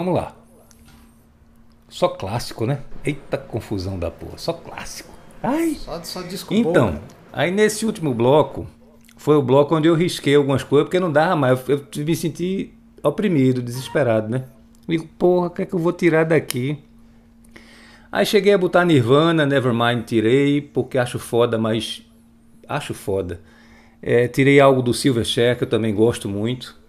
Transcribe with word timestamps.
Vamos 0.00 0.14
lá. 0.14 0.34
Só 1.86 2.08
clássico, 2.08 2.64
né? 2.64 2.78
Eita 3.04 3.36
confusão 3.36 3.98
da 3.98 4.10
porra. 4.10 4.38
Só 4.38 4.54
clássico. 4.54 5.10
Ai. 5.42 5.74
Só, 5.74 6.02
só 6.02 6.22
disco 6.22 6.54
Então, 6.54 6.86
bom, 6.86 6.92
né? 6.92 7.00
aí 7.30 7.50
nesse 7.50 7.84
último 7.84 8.14
bloco, 8.14 8.66
foi 9.18 9.36
o 9.36 9.42
bloco 9.42 9.76
onde 9.76 9.88
eu 9.88 9.94
risquei 9.94 10.34
algumas 10.34 10.62
coisas, 10.62 10.86
porque 10.86 10.98
não 10.98 11.12
dava 11.12 11.36
mais. 11.36 11.68
Eu, 11.68 11.84
eu 11.94 12.04
me 12.06 12.16
senti 12.16 12.72
oprimido, 13.02 13.60
desesperado, 13.60 14.30
né? 14.30 14.44
Digo, 14.88 15.06
porra, 15.18 15.48
o 15.48 15.50
que 15.50 15.62
é 15.62 15.66
que 15.66 15.74
eu 15.74 15.78
vou 15.78 15.92
tirar 15.92 16.24
daqui? 16.24 16.78
Aí 18.10 18.24
cheguei 18.24 18.54
a 18.54 18.58
botar 18.58 18.86
Nirvana, 18.86 19.44
Nevermind 19.44 20.04
tirei, 20.06 20.62
porque 20.62 20.96
acho 20.96 21.18
foda, 21.18 21.58
mas. 21.58 22.02
Acho 22.66 22.94
foda. 22.94 23.42
É, 24.00 24.26
tirei 24.28 24.60
algo 24.60 24.80
do 24.80 24.94
Silverchair, 24.94 25.58
que 25.58 25.64
eu 25.64 25.68
também 25.68 25.94
gosto 25.94 26.26
muito. 26.26 26.79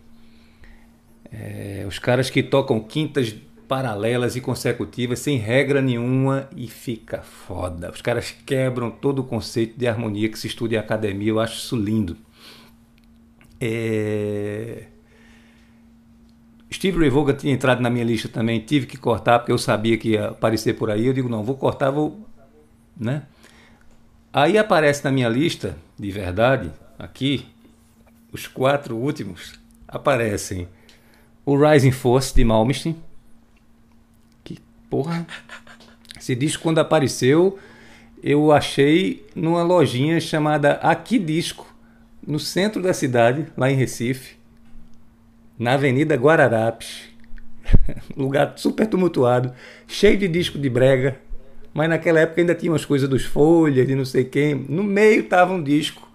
É, 1.31 1.85
os 1.88 1.98
caras 1.98 2.30
que 2.30 2.44
tocam 2.44 2.80
quintas 2.80 3.34
paralelas 3.67 4.35
e 4.35 4.41
consecutivas 4.41 5.20
sem 5.20 5.38
regra 5.38 5.81
nenhuma 5.81 6.49
e 6.57 6.67
fica 6.67 7.21
foda. 7.21 7.90
Os 7.90 8.02
caras 8.02 8.35
quebram 8.45 8.91
todo 8.91 9.20
o 9.20 9.23
conceito 9.23 9.80
de 9.80 9.88
harmonia 9.88 10.27
que 10.27 10.38
se 10.38 10.48
estuda 10.48 10.76
em 10.76 10.77
academia, 10.77 11.30
eu 11.30 11.40
acho 11.40 11.55
isso 11.55 11.77
lindo. 11.77 12.17
É... 13.62 14.88
Steve 16.73 16.99
Ray 16.99 17.09
Vaughan 17.09 17.34
tinha 17.34 17.54
entrado 17.54 17.82
na 17.82 17.90
minha 17.90 18.04
lista 18.04 18.27
também, 18.27 18.59
tive 18.59 18.85
que 18.85 18.98
cortar 18.98 19.40
porque 19.40 19.54
eu 19.54 19.57
sabia 19.57 19.98
que 19.98 20.09
ia 20.09 20.29
aparecer 20.29 20.73
por 20.73 20.91
aí. 20.91 21.05
Eu 21.05 21.13
digo, 21.13 21.29
não, 21.29 21.41
vou 21.41 21.55
cortar, 21.55 21.91
vou. 21.91 22.27
Né? 22.98 23.23
Aí 24.34 24.57
aparece 24.57 25.04
na 25.05 25.12
minha 25.12 25.29
lista, 25.29 25.77
de 25.98 26.12
verdade, 26.12 26.71
aqui, 26.99 27.46
os 28.34 28.48
quatro 28.48 28.98
últimos 28.98 29.59
aparecem 29.87 30.68
o 31.45 31.55
Rising 31.55 31.91
Force 31.91 32.34
de 32.34 32.43
Malmsteen. 32.43 32.95
Que 34.43 34.57
porra. 34.89 35.25
Esse 36.17 36.35
disco, 36.35 36.63
quando 36.63 36.79
apareceu, 36.79 37.57
eu 38.23 38.51
achei 38.51 39.25
numa 39.35 39.63
lojinha 39.63 40.19
chamada 40.19 40.73
Aqui 40.73 41.17
Disco, 41.17 41.65
no 42.25 42.39
centro 42.39 42.81
da 42.81 42.93
cidade, 42.93 43.47
lá 43.57 43.71
em 43.71 43.75
Recife, 43.75 44.35
na 45.57 45.73
Avenida 45.73 46.15
Guararapes. 46.15 47.09
Lugar 48.15 48.53
super 48.57 48.87
tumultuado, 48.87 49.53
cheio 49.87 50.17
de 50.17 50.27
disco 50.27 50.59
de 50.59 50.69
brega. 50.69 51.19
Mas 51.73 51.89
naquela 51.89 52.19
época 52.19 52.41
ainda 52.41 52.53
tinha 52.53 52.71
umas 52.71 52.84
coisas 52.84 53.07
dos 53.07 53.23
folhas, 53.23 53.87
de 53.87 53.95
não 53.95 54.03
sei 54.03 54.25
quem. 54.25 54.53
No 54.53 54.84
meio 54.84 55.23
tava 55.23 55.53
um 55.53 55.63
disco 55.63 56.10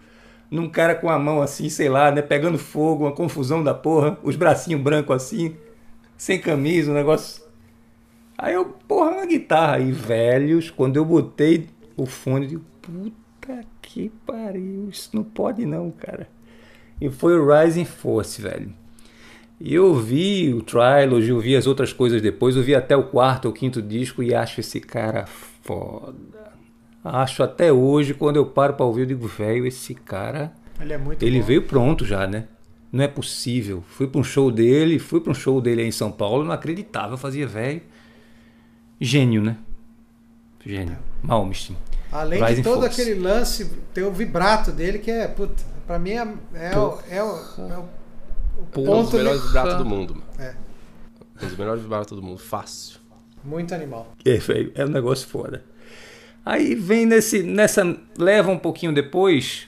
num 0.51 0.69
cara 0.69 0.95
com 0.95 1.09
a 1.09 1.19
mão 1.19 1.43
assim, 1.43 1.69
sei 1.69 1.89
lá, 1.89 2.11
né, 2.11 2.23
pegando 2.23 2.59
fogo, 2.59 3.05
uma 3.05 3.13
confusão 3.13 3.63
da 3.63 3.75
porra, 3.75 4.19
os 4.23 4.37
bracinhos 4.37 4.81
brancos 4.81 5.17
assim, 5.17 5.57
sem 6.17 6.41
camisa, 6.41 6.91
um 6.91 6.95
negócio. 6.95 7.45
Aí 8.39 8.55
eu, 8.55 8.67
porra, 8.87 9.11
uma 9.11 9.27
guitarra 9.27 9.77
aí, 9.77 9.91
velhos, 9.93 10.71
quando 10.71 10.97
eu 10.97 11.05
botei 11.05 11.69
o 11.97 12.07
fone, 12.07 12.45
eu 12.45 12.51
digo, 12.51 12.65
puta 12.83 13.65
que 13.81 14.11
pariu, 14.27 14.89
isso 14.91 15.11
não 15.15 15.25
pode 15.25 15.65
não, 15.65 15.91
cara. 15.91 16.29
E 17.01 17.11
foi 17.11 17.39
o 17.39 17.47
Rising 17.47 17.85
Force, 17.85 18.41
velho. 18.41 18.73
E 19.59 19.75
eu 19.75 19.95
vi 19.95 20.53
o 20.53 20.61
Trilogy, 20.61 21.31
eu 21.31 21.41
vi 21.41 21.57
as 21.57 21.67
outras 21.67 21.93
coisas 21.93 22.21
depois, 22.21 22.57
eu 22.57 22.63
vi 22.63 22.75
até 22.75 22.95
o 22.95 23.05
quarto 23.05 23.47
ou 23.47 23.53
quinto 23.53 23.81
disco 23.81 24.23
e 24.23 24.35
acho 24.35 24.61
esse 24.61 24.81
cara 24.81 25.25
foda. 25.27 26.46
Acho 27.09 27.43
até 27.43 27.73
hoje, 27.73 28.15
quando 28.15 28.37
eu 28.37 28.47
paro 28.47 28.75
para 28.75 28.85
ouvir, 28.87 29.03
eu 29.03 29.07
digo, 29.07 29.27
velho, 29.27 29.67
esse 29.67 29.95
cara. 29.95 30.53
Ele 30.81 30.93
é 30.93 30.99
muito 30.99 31.23
Ele 31.25 31.41
bom. 31.41 31.47
veio 31.47 31.63
pronto 31.63 32.05
já, 32.05 32.27
né? 32.27 32.45
Não 32.93 33.03
é 33.05 33.09
possível. 33.09 33.83
Fui 33.89 34.07
para 34.07 34.21
um 34.21 34.25
show 34.25 34.51
dele, 34.51 34.99
fui 34.99 35.21
para 35.21 35.31
um 35.31 35.35
show 35.35 35.61
dele 35.61 35.83
aí 35.83 35.89
em 35.89 35.93
São 35.93 36.11
Paulo, 36.11 36.45
não 36.45 36.53
acreditava, 36.53 37.15
eu 37.15 37.19
fazia 37.19 37.47
velho. 37.47 37.83
Gênio, 39.01 39.43
né? 39.43 39.57
Gênio. 40.65 40.97
Malmsteen. 41.23 41.77
Além 42.11 42.41
Rising 42.43 42.57
de 42.57 42.63
todo 42.63 42.81
Force. 42.83 43.01
aquele 43.03 43.21
lance, 43.21 43.71
tem 43.93 44.05
o 44.05 44.13
vibrato 44.13 44.71
dele 44.73 44.99
que 44.99 45.11
é, 45.11 45.27
puta, 45.29 45.63
pra 45.87 45.99
mim 45.99 46.11
é, 46.11 46.27
é, 46.55 46.79
o, 46.79 46.99
é, 47.11 47.23
o, 47.23 47.27
é 47.69 47.79
o- 47.79 47.89
o 48.59 48.65
Pô, 48.73 48.81
Um 48.81 48.85
dos 48.85 48.87
ponto 49.05 49.17
melhores 49.17 49.43
vibratos 49.43 49.75
do 49.77 49.85
mundo. 49.85 50.15
mano. 50.15 50.27
É, 50.39 50.55
Um 51.43 51.49
dos 51.49 51.57
melhores 51.59 51.83
vibratos 51.83 52.17
do 52.17 52.23
mundo. 52.23 52.39
Fácil. 52.39 52.99
muito 53.45 53.75
animal. 53.75 54.13
É, 54.25 54.37
velho, 54.39 54.73
é 54.75 54.85
um 54.85 54.89
negócio 54.89 55.29
foda. 55.29 55.65
Aí 56.47 56.77
vem 56.77 57.05
nesse, 57.05 57.43
nessa 57.43 57.97
leva 58.17 58.53
um 58.53 58.59
pouquinho 58.59 58.95
depois, 58.95 59.67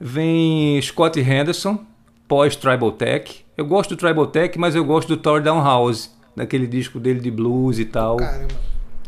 vem 0.00 0.80
Scott 0.80 1.20
Henderson, 1.20 1.84
pós 2.26 2.56
Tribal 2.56 2.92
Tech. 2.92 3.44
Eu 3.54 3.66
gosto 3.66 3.90
do 3.90 3.98
Tribal 3.98 4.26
Tech, 4.26 4.58
mas 4.58 4.74
eu 4.74 4.82
gosto 4.86 5.08
do 5.08 5.18
Thor 5.18 5.42
Down 5.42 5.62
House, 5.62 6.10
daquele 6.34 6.66
disco 6.66 6.98
dele 6.98 7.20
de 7.20 7.30
blues 7.30 7.78
e 7.78 7.84
tal. 7.84 8.16
Caramba. 8.16 8.48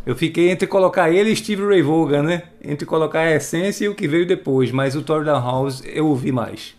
Eu 0.05 0.15
fiquei 0.15 0.51
entre 0.51 0.67
colocar 0.67 1.11
ele 1.11 1.31
e 1.31 1.37
Steve 1.37 1.65
Ray 1.65 1.81
Vaughan, 1.81 2.23
né? 2.23 2.43
Entre 2.63 2.85
colocar 2.85 3.21
a 3.21 3.35
essência 3.35 3.87
e 3.87 3.89
o 3.89 3.95
que 3.95 4.07
veio 4.07 4.27
depois, 4.27 4.71
mas 4.71 4.95
o 4.95 5.01
Thor 5.01 5.25
Down 5.25 5.41
House 5.41 5.83
eu 5.87 6.07
ouvi 6.07 6.31
mais. 6.31 6.75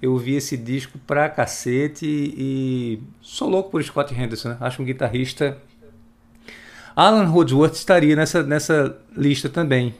Eu 0.00 0.12
ouvi 0.12 0.34
esse 0.34 0.56
disco 0.56 0.98
pra 1.06 1.28
cacete 1.28 2.06
e 2.06 3.02
sou 3.20 3.50
louco 3.50 3.70
por 3.70 3.82
Scott 3.84 4.14
Henderson, 4.14 4.50
né? 4.50 4.56
acho 4.60 4.80
um 4.80 4.84
guitarrista 4.84 5.58
Alan 6.94 7.24
Holdsworth 7.24 7.74
estaria 7.74 8.14
nessa, 8.14 8.42
nessa 8.42 8.96
lista 9.16 9.48
também. 9.48 9.94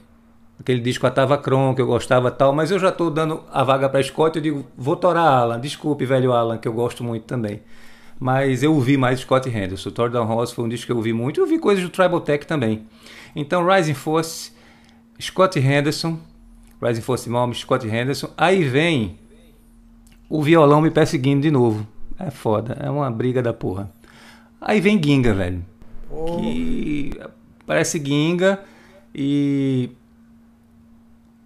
Aquele 0.59 0.79
disco 0.79 1.07
Atava 1.07 1.37
Cron, 1.37 1.73
que 1.73 1.81
eu 1.81 1.87
gostava 1.87 2.29
tal, 2.29 2.53
mas 2.53 2.69
eu 2.69 2.77
já 2.77 2.89
estou 2.89 3.09
dando 3.09 3.43
a 3.51 3.63
vaga 3.63 3.89
para 3.89 4.01
Scott, 4.03 4.37
eu 4.37 4.41
digo, 4.41 4.65
vou 4.77 4.95
torar 4.95 5.25
Alan, 5.25 5.59
desculpe, 5.59 6.05
velho 6.05 6.31
Alan, 6.31 6.57
que 6.57 6.67
eu 6.67 6.73
gosto 6.73 7.03
muito 7.03 7.23
também. 7.23 7.61
Mas 8.19 8.61
eu 8.63 8.73
ouvi 8.73 8.95
mais 8.95 9.19
Scott 9.19 9.49
Henderson. 9.49 9.89
Thor 9.89 10.09
Down 10.09 10.27
House 10.27 10.51
foi 10.51 10.63
um 10.63 10.69
disco 10.69 10.85
que 10.85 10.91
eu 10.91 10.97
ouvi 10.97 11.11
muito. 11.11 11.39
Eu 11.39 11.45
ouvi 11.45 11.57
coisas 11.57 11.83
do 11.83 11.89
Tribal 11.89 12.21
Tech 12.21 12.45
também. 12.45 12.85
Então, 13.35 13.65
Rising 13.67 13.95
Force, 13.95 14.51
Scott 15.19 15.59
Henderson, 15.59 16.19
Rising 16.81 17.01
Force 17.01 17.27
Malm, 17.27 17.51
Scott 17.53 17.85
Henderson. 17.85 18.29
Aí 18.37 18.63
vem 18.63 19.17
o 20.29 20.41
violão 20.41 20.79
me 20.79 20.91
perseguindo 20.91 21.41
de 21.41 21.51
novo. 21.51 21.85
É 22.17 22.29
foda, 22.29 22.77
é 22.79 22.89
uma 22.89 23.09
briga 23.09 23.41
da 23.41 23.51
porra. 23.51 23.91
Aí 24.61 24.79
vem 24.79 25.01
Ginga, 25.03 25.33
velho 25.33 25.72
Pô, 26.13 26.37
que 26.37 27.19
parece 27.65 27.97
Ginga 27.97 28.63
e 29.13 29.89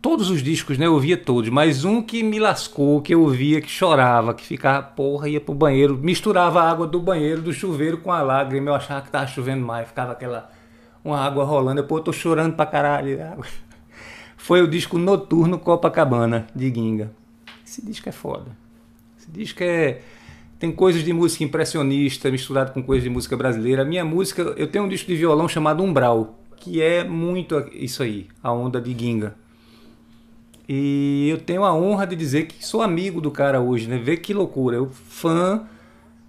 todos 0.02 0.30
os 0.30 0.44
discos, 0.44 0.78
né? 0.78 0.86
Eu 0.86 0.94
ouvia 0.94 1.18
todos, 1.18 1.50
mas 1.50 1.86
um 1.86 2.02
que 2.02 2.22
me 2.22 2.38
lascou, 2.38 3.02
que 3.02 3.14
eu 3.14 3.22
ouvia, 3.22 3.62
que 3.62 3.70
chorava, 3.70 4.34
que 4.34 4.46
ficava, 4.46 4.84
porra, 4.84 5.30
ia 5.30 5.40
pro 5.40 5.54
banheiro, 5.54 5.98
misturava 5.98 6.62
a 6.62 6.70
água 6.70 6.86
do 6.86 7.00
banheiro, 7.00 7.42
do 7.42 7.54
chuveiro 7.54 7.98
com 8.00 8.12
a 8.12 8.22
lágrima, 8.22 8.70
eu 8.70 8.76
achava 8.76 9.02
que 9.02 9.10
tava 9.10 9.26
chovendo 9.28 9.66
mais, 9.66 9.88
ficava 9.88 10.12
aquela 10.12 10.52
uma 11.04 11.20
água 11.20 11.46
rolando, 11.46 11.80
eu, 11.80 11.86
pô, 11.86 12.00
eu 12.00 12.04
tô 12.04 12.12
chorando 12.12 12.56
pra 12.56 12.66
caralho. 12.66 13.18
Foi 14.36 14.62
o 14.62 14.68
disco 14.68 14.98
Noturno 14.98 15.58
Copacabana, 15.58 16.48
de 16.54 16.74
Ginga. 16.74 17.12
Esse 17.66 17.86
disco 17.86 18.10
é 18.10 18.12
foda. 18.12 18.52
Esse 19.18 19.32
disco 19.32 19.64
é. 19.64 20.02
Tem 20.60 20.72
coisas 20.72 21.04
de 21.04 21.14
música 21.14 21.44
impressionista 21.44 22.32
misturado 22.32 22.72
com 22.72 22.82
coisas 22.82 23.04
de 23.04 23.10
música 23.10 23.38
brasileira. 23.38 23.84
A 23.84 23.86
minha 23.86 24.04
música, 24.04 24.42
eu 24.58 24.68
tenho 24.68 24.86
um 24.86 24.90
disco 24.90 25.08
de 25.08 25.16
violão 25.16 25.48
chamado 25.48 25.84
Umbral, 25.84 26.40
que 26.56 26.82
é 26.82 27.04
muito 27.04 27.56
isso 27.72 28.02
aí, 28.02 28.28
a 28.42 28.52
onda 28.52 28.82
de 28.82 28.98
Ginga. 28.98 29.36
E 30.68 31.28
eu 31.30 31.38
tenho 31.38 31.64
a 31.64 31.74
honra 31.74 32.06
de 32.06 32.16
dizer 32.16 32.48
que 32.48 32.66
sou 32.66 32.82
amigo 32.82 33.22
do 33.22 33.32
cara 33.32 33.62
hoje, 33.62 33.88
né? 33.88 33.98
Vê 33.98 34.18
que 34.18 34.34
loucura. 34.34 34.76
Eu 34.76 34.90
fã 34.90 35.66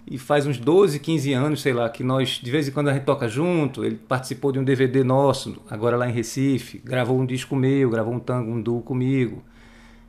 e 0.07 0.17
faz 0.17 0.47
uns 0.47 0.57
12, 0.57 0.99
15 0.99 1.33
anos, 1.33 1.61
sei 1.61 1.73
lá, 1.73 1.89
que 1.89 2.03
nós 2.03 2.39
de 2.41 2.49
vez 2.49 2.67
em 2.67 2.71
quando 2.71 2.87
a 2.87 2.93
gente 2.93 3.03
toca 3.03 3.27
junto. 3.27 3.83
Ele 3.83 3.95
participou 3.95 4.51
de 4.51 4.59
um 4.59 4.63
DVD 4.63 5.03
nosso, 5.03 5.57
agora 5.69 5.97
lá 5.97 6.07
em 6.07 6.13
Recife, 6.13 6.77
gravou 6.77 7.19
um 7.19 7.25
disco 7.25 7.55
meu, 7.55 7.89
gravou 7.89 8.13
um 8.13 8.19
tango, 8.19 8.51
um 8.51 8.61
duo 8.61 8.81
comigo. 8.81 9.43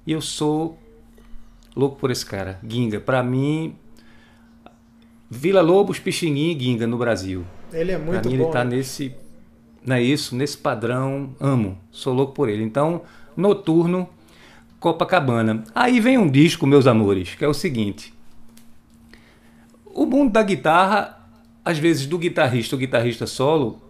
E 0.07 0.13
eu 0.13 0.21
sou 0.21 0.79
louco 1.75 1.97
por 1.97 2.11
esse 2.11 2.25
cara, 2.25 2.61
Ginga. 2.67 3.01
Pra 3.01 3.23
mim, 3.23 3.75
Vila 5.31 5.61
Lobos, 5.61 6.01
Pixinguinha 6.01 6.57
e 6.57 6.59
Ginga 6.59 6.89
no 6.89 6.99
Brasil. 6.99 7.45
ele 7.73 7.93
é 7.93 7.99
muito 7.99 8.21
pra 8.21 8.31
mim 8.31 8.37
bom. 8.37 8.45
ele 8.45 8.53
tá 8.53 8.65
né? 8.65 8.77
nesse, 8.77 9.15
não 9.87 9.95
é 9.95 10.03
isso, 10.03 10.35
nesse 10.35 10.59
padrão, 10.59 11.31
amo, 11.39 11.79
sou 11.93 12.13
louco 12.13 12.33
por 12.33 12.49
ele. 12.49 12.65
Então, 12.65 13.03
Noturno, 13.37 14.09
Copacabana. 14.81 15.63
Aí 15.73 16.01
vem 16.01 16.19
um 16.19 16.29
disco, 16.29 16.67
meus 16.67 16.87
amores, 16.87 17.37
que 17.37 17.45
é 17.45 17.49
o 17.49 17.55
seguinte. 17.55 18.13
O 19.87 20.05
mundo 20.05 20.33
da 20.33 20.43
guitarra, 20.43 21.17
às 21.65 21.79
vezes 21.79 22.07
do 22.07 22.19
guitarrista, 22.19 22.75
o 22.75 22.79
guitarrista 22.79 23.27
solo, 23.27 23.81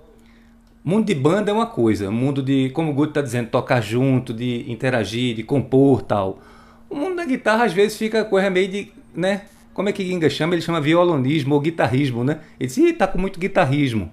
mundo 0.85 1.07
de 1.07 1.15
banda 1.15 1.51
é 1.51 1.55
uma 1.55 1.67
coisa, 1.67 2.11
mundo 2.11 2.43
de, 2.43 2.71
como 2.71 2.91
o 2.91 2.95
Guto 2.95 3.15
tá 3.15 3.23
dizendo, 3.23 3.49
tocar 3.49 3.81
junto, 3.81 4.35
de 4.35 4.71
interagir, 4.71 5.37
de 5.37 5.43
compor, 5.43 6.03
tal. 6.03 6.39
O 6.89 6.97
mundo 6.97 7.17
da 7.17 7.25
guitarra 7.25 7.65
às 7.65 7.73
vezes 7.73 7.97
fica 7.97 8.25
coisa 8.25 8.51
meio 8.51 8.69
de, 8.69 8.93
né? 9.15 9.43
Como 9.73 9.89
é 9.89 9.93
que 9.93 10.05
Ginga 10.05 10.29
chama? 10.29 10.55
Ele 10.55 10.63
chama 10.63 10.81
violonismo 10.81 11.55
ou 11.55 11.61
guitarrismo, 11.61 12.25
né? 12.25 12.41
Ele 12.59 12.67
diz, 12.67 12.77
Ih, 12.77 12.93
tá 12.93 13.07
com 13.07 13.19
muito 13.19 13.39
guitarrismo. 13.39 14.11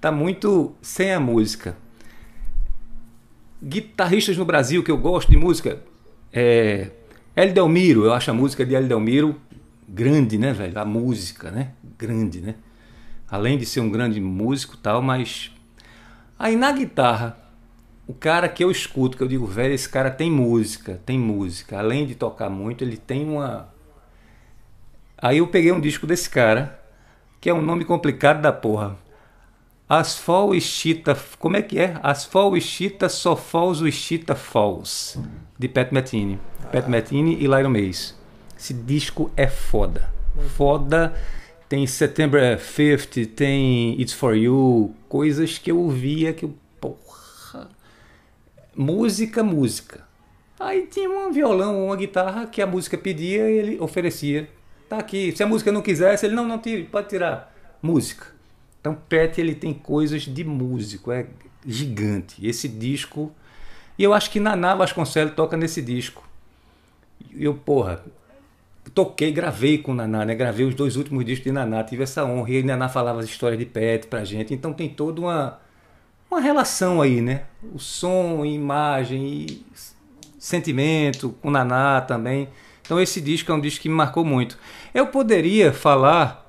Tá 0.00 0.10
muito 0.10 0.74
sem 0.80 1.12
a 1.12 1.20
música. 1.20 1.76
Guitarristas 3.62 4.36
no 4.36 4.44
Brasil 4.44 4.82
que 4.82 4.90
eu 4.90 4.96
gosto 4.96 5.30
de 5.30 5.36
música 5.36 5.82
é 6.32 6.90
El 7.36 7.52
Delmiro, 7.52 8.04
eu 8.04 8.12
acho 8.14 8.30
a 8.30 8.34
música 8.34 8.64
de 8.64 8.74
El 8.74 8.86
Delmiro 8.86 9.36
grande, 9.86 10.38
né, 10.38 10.52
velho? 10.52 10.78
A 10.78 10.84
música, 10.84 11.50
né? 11.50 11.72
Grande, 11.98 12.40
né? 12.40 12.54
além 13.30 13.56
de 13.56 13.64
ser 13.64 13.80
um 13.80 13.90
grande 13.90 14.20
músico 14.20 14.76
tal, 14.76 15.00
mas 15.00 15.52
aí 16.38 16.56
na 16.56 16.72
guitarra, 16.72 17.38
o 18.06 18.12
cara 18.12 18.48
que 18.48 18.64
eu 18.64 18.70
escuto, 18.70 19.16
que 19.16 19.22
eu 19.22 19.28
digo, 19.28 19.46
velho, 19.46 19.72
esse 19.72 19.88
cara 19.88 20.10
tem 20.10 20.30
música, 20.30 21.00
tem 21.06 21.18
música, 21.18 21.78
além 21.78 22.06
de 22.06 22.16
tocar 22.16 22.50
muito, 22.50 22.82
ele 22.82 22.96
tem 22.96 23.24
uma 23.24 23.72
Aí 25.22 25.38
eu 25.38 25.46
peguei 25.46 25.70
um 25.70 25.80
disco 25.80 26.06
desse 26.06 26.30
cara, 26.30 26.80
que 27.40 27.50
é 27.50 27.54
um 27.54 27.60
nome 27.60 27.84
complicado 27.84 28.40
da 28.40 28.52
porra. 28.52 28.96
Asfal 29.88 30.54
Ishita, 30.54 31.18
como 31.38 31.56
é 31.56 31.62
que 31.62 31.78
é? 31.78 31.98
Asfal 32.02 32.56
Ishita 32.56 33.08
Sofals 33.08 33.80
Ishita 33.80 34.34
Falls, 34.34 35.18
de 35.58 35.68
Pat 35.68 35.90
Metheny. 35.90 36.38
Ah. 36.62 36.68
Pat 36.68 36.86
Metheny 36.86 37.34
e 37.34 37.46
Lyron 37.46 37.70
Mays. 37.70 38.16
Esse 38.56 38.72
disco 38.72 39.30
é 39.36 39.46
foda. 39.46 40.08
Foda. 40.56 41.12
Tem 41.68 41.86
September 41.86 42.58
5 42.58 43.26
tem 43.34 44.00
It's 44.00 44.12
For 44.12 44.36
You, 44.36 44.94
coisas 45.08 45.58
que 45.58 45.70
eu 45.70 45.78
ouvia 45.78 46.32
que 46.32 46.44
eu, 46.44 46.54
porra. 46.80 47.68
Música, 48.76 49.42
música. 49.42 50.04
Aí 50.58 50.86
tinha 50.86 51.10
um 51.10 51.32
violão, 51.32 51.86
uma 51.86 51.96
guitarra 51.96 52.46
que 52.46 52.62
a 52.62 52.66
música 52.66 52.96
pedia 52.96 53.50
e 53.50 53.58
ele 53.58 53.80
oferecia. 53.80 54.48
Tá 54.90 54.98
aqui. 54.98 55.32
Se 55.36 55.40
a 55.40 55.46
música 55.46 55.70
não 55.70 55.82
quisesse, 55.82 56.26
ele 56.26 56.34
não, 56.34 56.44
não 56.44 56.58
tire, 56.58 56.82
pode 56.82 57.08
tirar. 57.08 57.54
Música. 57.80 58.26
Então 58.80 58.92
Pet 59.08 59.40
ele 59.40 59.54
tem 59.54 59.72
coisas 59.72 60.22
de 60.22 60.42
músico, 60.42 61.12
é 61.12 61.28
gigante. 61.64 62.44
Esse 62.44 62.66
disco. 62.66 63.30
E 63.96 64.02
eu 64.02 64.12
acho 64.12 64.28
que 64.32 64.40
Naná 64.40 64.74
Vasconcelos 64.74 65.34
toca 65.36 65.56
nesse 65.56 65.80
disco. 65.80 66.28
Eu, 67.32 67.54
porra, 67.54 68.02
toquei, 68.92 69.30
gravei 69.30 69.78
com 69.78 69.94
Naná, 69.94 70.24
né? 70.24 70.34
Gravei 70.34 70.66
os 70.66 70.74
dois 70.74 70.96
últimos 70.96 71.24
discos 71.24 71.44
de 71.44 71.52
Naná, 71.52 71.84
tive 71.84 72.02
essa 72.02 72.24
honra. 72.24 72.50
E 72.50 72.62
Naná 72.64 72.88
falava 72.88 73.20
as 73.20 73.26
histórias 73.26 73.60
de 73.60 73.66
Pet 73.66 74.08
pra 74.08 74.24
gente. 74.24 74.52
Então 74.52 74.72
tem 74.72 74.88
toda 74.88 75.20
uma, 75.20 75.60
uma 76.28 76.40
relação 76.40 77.00
aí, 77.00 77.20
né? 77.20 77.44
O 77.72 77.78
som, 77.78 78.44
imagem 78.44 79.46
e 79.46 79.64
sentimento 80.36 81.30
com 81.40 81.48
Naná 81.48 82.00
também. 82.00 82.48
Então 82.82 83.00
esse 83.00 83.20
disco 83.20 83.50
é 83.52 83.54
um 83.54 83.60
disco 83.60 83.82
que 83.82 83.88
me 83.88 83.94
marcou 83.94 84.24
muito. 84.24 84.58
Eu 84.92 85.06
poderia 85.06 85.72
falar 85.72 86.46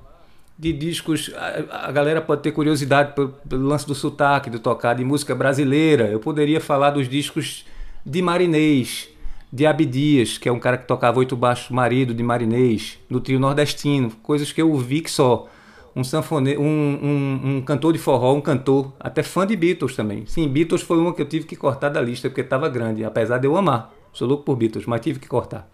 de 0.62 0.72
discos. 0.72 1.32
A, 1.36 1.88
a 1.88 1.92
galera 1.92 2.22
pode 2.22 2.44
ter 2.44 2.52
curiosidade 2.52 3.14
pelo, 3.14 3.30
pelo, 3.30 3.68
lance 3.68 3.88
do 3.88 3.96
sotaque, 3.96 4.50
do 4.50 4.60
tocar 4.60 4.94
de 4.94 5.04
música 5.04 5.34
brasileira. 5.34 6.08
Eu 6.08 6.20
poderia 6.20 6.62
falar 6.62 6.92
dos 6.92 7.10
discos 7.10 7.66
de 8.06 8.22
Marinês, 8.22 9.10
de 9.52 9.66
Abdias, 9.66 10.38
que 10.38 10.48
é 10.48 10.52
um 10.52 10.60
cara 10.60 10.78
que 10.78 10.86
tocava 10.86 11.18
oito 11.18 11.36
baixos 11.36 11.72
marido 11.72 12.14
de 12.14 12.22
Marinês, 12.22 13.00
no 13.10 13.20
trio 13.20 13.40
nordestino, 13.40 14.12
coisas 14.22 14.52
que 14.52 14.62
eu 14.62 14.76
vi 14.78 15.02
que 15.02 15.10
só. 15.10 15.48
Um 15.94 16.06
sanfoneiro, 16.06 16.62
um, 16.62 16.66
um, 16.66 17.42
um, 17.58 17.62
cantor 17.62 17.92
de 17.92 18.00
forró, 18.00 18.34
um 18.34 18.40
cantor, 18.40 18.94
até 18.98 19.22
fã 19.24 19.46
de 19.46 19.58
Beatles 19.58 19.94
também. 19.94 20.26
Sim, 20.26 20.48
Beatles 20.48 20.84
foi 20.84 20.98
uma 20.98 21.14
que 21.14 21.22
eu 21.22 21.26
tive 21.26 21.46
que 21.46 21.56
cortar 21.56 21.90
da 21.90 22.00
lista 22.00 22.30
porque 22.30 22.40
estava 22.40 22.70
grande, 22.70 23.04
apesar 23.04 23.40
de 23.40 23.48
eu 23.48 23.58
amar. 23.58 23.94
Sou 24.14 24.26
louco 24.26 24.46
por 24.46 24.56
Beatles, 24.56 24.86
mas 24.86 25.02
tive 25.02 25.20
que 25.20 25.28
cortar. 25.28 25.70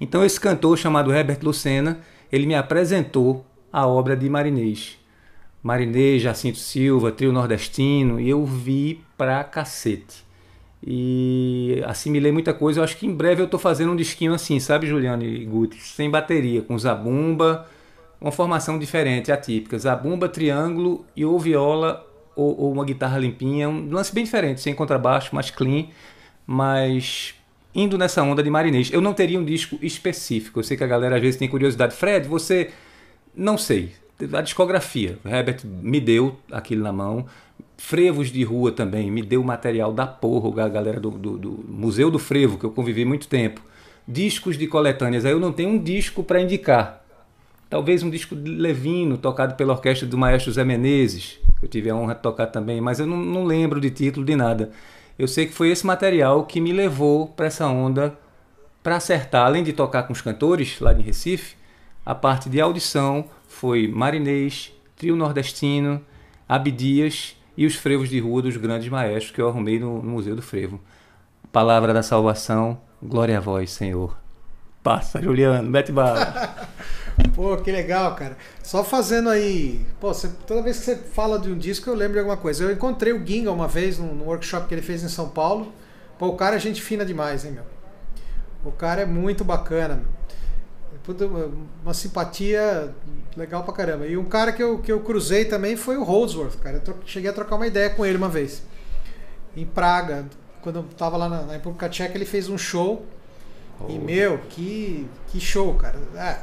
Então 0.00 0.24
esse 0.24 0.40
cantor 0.40 0.78
chamado 0.78 1.12
Herbert 1.12 1.40
Lucena, 1.42 2.00
ele 2.32 2.46
me 2.46 2.54
apresentou 2.54 3.44
a 3.72 3.86
obra 3.86 4.16
de 4.16 4.28
Marinês. 4.28 4.98
Marinês, 5.62 6.22
Jacinto 6.22 6.58
Silva, 6.58 7.12
Trio 7.12 7.32
Nordestino, 7.32 8.18
e 8.18 8.30
eu 8.30 8.44
vi 8.44 9.00
pra 9.16 9.44
cacete. 9.44 10.24
E 10.82 11.82
assimilei 11.86 12.32
muita 12.32 12.54
coisa. 12.54 12.80
Eu 12.80 12.84
acho 12.84 12.96
que 12.96 13.06
em 13.06 13.14
breve 13.14 13.42
eu 13.42 13.46
tô 13.46 13.58
fazendo 13.58 13.92
um 13.92 13.96
disquinho 13.96 14.32
assim, 14.32 14.58
sabe, 14.58 14.86
Juliano 14.86 15.22
e 15.22 15.44
Guti? 15.44 15.78
Sem 15.82 16.08
bateria, 16.08 16.62
com 16.62 16.78
zabumba, 16.78 17.66
uma 18.18 18.32
formação 18.32 18.78
diferente, 18.78 19.30
atípica. 19.30 19.78
Zabumba, 19.78 20.28
triângulo 20.28 21.04
e 21.14 21.24
ou 21.24 21.38
viola 21.38 22.06
ou, 22.34 22.58
ou 22.58 22.72
uma 22.72 22.84
guitarra 22.84 23.18
limpinha. 23.18 23.68
Um 23.68 23.90
lance 23.90 24.14
bem 24.14 24.24
diferente, 24.24 24.62
sem 24.62 24.74
contrabaixo, 24.74 25.34
mais 25.34 25.50
clean, 25.50 25.88
mas 26.46 27.34
indo 27.74 27.96
nessa 27.96 28.22
onda 28.22 28.42
de 28.42 28.50
Marinês. 28.50 28.90
Eu 28.92 29.00
não 29.00 29.12
teria 29.12 29.38
um 29.38 29.44
disco 29.44 29.78
específico. 29.82 30.58
Eu 30.58 30.64
sei 30.64 30.76
que 30.76 30.84
a 30.84 30.86
galera 30.86 31.16
às 31.16 31.22
vezes 31.22 31.38
tem 31.38 31.48
curiosidade. 31.48 31.94
Fred, 31.94 32.26
você 32.26 32.70
não 33.34 33.56
sei. 33.56 33.92
A 34.32 34.40
discografia. 34.40 35.18
Herbert 35.24 35.60
me 35.64 36.00
deu 36.00 36.36
aquilo 36.50 36.82
na 36.82 36.92
mão. 36.92 37.26
Frevos 37.76 38.30
de 38.30 38.42
rua 38.42 38.72
também. 38.72 39.10
Me 39.10 39.22
deu 39.22 39.42
material 39.42 39.92
da 39.92 40.06
porra, 40.06 40.64
a 40.64 40.68
galera 40.68 41.00
do, 41.00 41.10
do, 41.10 41.38
do 41.38 41.64
Museu 41.68 42.10
do 42.10 42.18
Frevo, 42.18 42.58
que 42.58 42.64
eu 42.64 42.70
convivi 42.70 43.04
muito 43.04 43.28
tempo. 43.28 43.62
Discos 44.06 44.58
de 44.58 44.66
coletâneas. 44.66 45.24
Aí 45.24 45.32
eu 45.32 45.40
não 45.40 45.52
tenho 45.52 45.70
um 45.70 45.82
disco 45.82 46.22
para 46.22 46.40
indicar. 46.40 47.00
Talvez 47.70 48.02
um 48.02 48.10
disco 48.10 48.34
de 48.34 48.50
Levino, 48.50 49.16
tocado 49.16 49.54
pela 49.54 49.72
orquestra 49.72 50.06
do 50.06 50.18
maestro 50.18 50.52
Zé 50.52 50.64
Menezes. 50.64 51.38
Eu 51.62 51.68
tive 51.68 51.88
a 51.88 51.94
honra 51.94 52.14
de 52.14 52.20
tocar 52.20 52.46
também, 52.46 52.80
mas 52.80 52.98
eu 52.98 53.06
não, 53.06 53.16
não 53.16 53.44
lembro 53.44 53.80
de 53.80 53.90
título 53.90 54.26
de 54.26 54.34
nada. 54.34 54.72
Eu 55.20 55.28
sei 55.28 55.44
que 55.44 55.52
foi 55.52 55.68
esse 55.68 55.86
material 55.86 56.46
que 56.46 56.62
me 56.62 56.72
levou 56.72 57.26
para 57.26 57.44
essa 57.44 57.66
onda 57.66 58.18
para 58.82 58.96
acertar, 58.96 59.44
além 59.44 59.62
de 59.62 59.70
tocar 59.70 60.04
com 60.04 60.14
os 60.14 60.22
cantores 60.22 60.80
lá 60.80 60.94
de 60.94 61.02
Recife, 61.02 61.56
a 62.06 62.14
parte 62.14 62.48
de 62.48 62.58
audição 62.58 63.26
foi 63.46 63.86
Marinês, 63.86 64.72
Trio 64.96 65.14
Nordestino, 65.14 66.00
Abdias 66.48 67.36
e 67.54 67.66
os 67.66 67.74
frevos 67.74 68.08
de 68.08 68.18
rua 68.18 68.40
dos 68.40 68.56
grandes 68.56 68.88
maestros 68.88 69.30
que 69.30 69.42
eu 69.42 69.48
arrumei 69.50 69.78
no, 69.78 70.02
no 70.02 70.12
Museu 70.12 70.34
do 70.34 70.40
Frevo. 70.40 70.80
Palavra 71.52 71.92
da 71.92 72.02
salvação, 72.02 72.80
glória 73.02 73.36
a 73.36 73.40
vós, 73.42 73.72
Senhor. 73.72 74.16
Passa, 74.82 75.20
Juliano, 75.20 75.68
mete 75.68 75.92
bala. 75.92 76.66
Pô, 77.34 77.56
que 77.56 77.70
legal, 77.70 78.14
cara. 78.14 78.36
Só 78.62 78.84
fazendo 78.84 79.28
aí. 79.28 79.84
Pô, 80.00 80.12
você, 80.12 80.28
toda 80.46 80.62
vez 80.62 80.78
que 80.78 80.84
você 80.84 80.96
fala 80.96 81.38
de 81.38 81.50
um 81.50 81.58
disco, 81.58 81.88
eu 81.88 81.94
lembro 81.94 82.14
de 82.14 82.18
alguma 82.20 82.36
coisa. 82.36 82.64
Eu 82.64 82.72
encontrei 82.72 83.12
o 83.12 83.26
Ginga 83.26 83.50
uma 83.50 83.68
vez 83.68 83.98
num, 83.98 84.24
workshop 84.24 84.66
que 84.66 84.74
ele 84.74 84.82
fez 84.82 85.02
em 85.02 85.08
São 85.08 85.28
Paulo. 85.28 85.72
Pô, 86.18 86.26
o 86.28 86.36
cara 86.36 86.56
é 86.56 86.58
gente 86.58 86.82
fina 86.82 87.04
demais, 87.04 87.44
hein, 87.44 87.52
meu? 87.52 87.64
O 88.64 88.72
cara 88.72 89.02
é 89.02 89.06
muito 89.06 89.42
bacana, 89.42 89.96
meu 89.96 90.20
uma 91.82 91.94
simpatia 91.94 92.94
legal 93.36 93.64
pra 93.64 93.72
caramba. 93.72 94.06
E 94.06 94.16
um 94.16 94.24
cara 94.24 94.52
que 94.52 94.62
eu, 94.62 94.78
que 94.78 94.92
eu 94.92 95.00
cruzei 95.00 95.44
também 95.44 95.76
foi 95.76 95.96
o 95.96 96.04
Holdsworth, 96.04 96.56
cara. 96.56 96.82
Eu 96.86 96.96
cheguei 97.04 97.30
a 97.30 97.32
trocar 97.32 97.56
uma 97.56 97.66
ideia 97.66 97.90
com 97.90 98.04
ele 98.04 98.16
uma 98.16 98.28
vez. 98.28 98.62
Em 99.56 99.66
Praga. 99.66 100.26
Quando 100.62 100.76
eu 100.76 100.82
tava 100.96 101.16
lá 101.16 101.28
na, 101.28 101.42
na 101.42 101.52
República 101.54 101.88
Tcheca, 101.88 102.16
ele 102.16 102.26
fez 102.26 102.48
um 102.48 102.58
show. 102.58 103.06
Oh. 103.80 103.90
E, 103.90 103.98
meu, 103.98 104.38
que, 104.50 105.08
que 105.28 105.40
show, 105.40 105.74
cara. 105.74 105.98
É, 106.14 106.38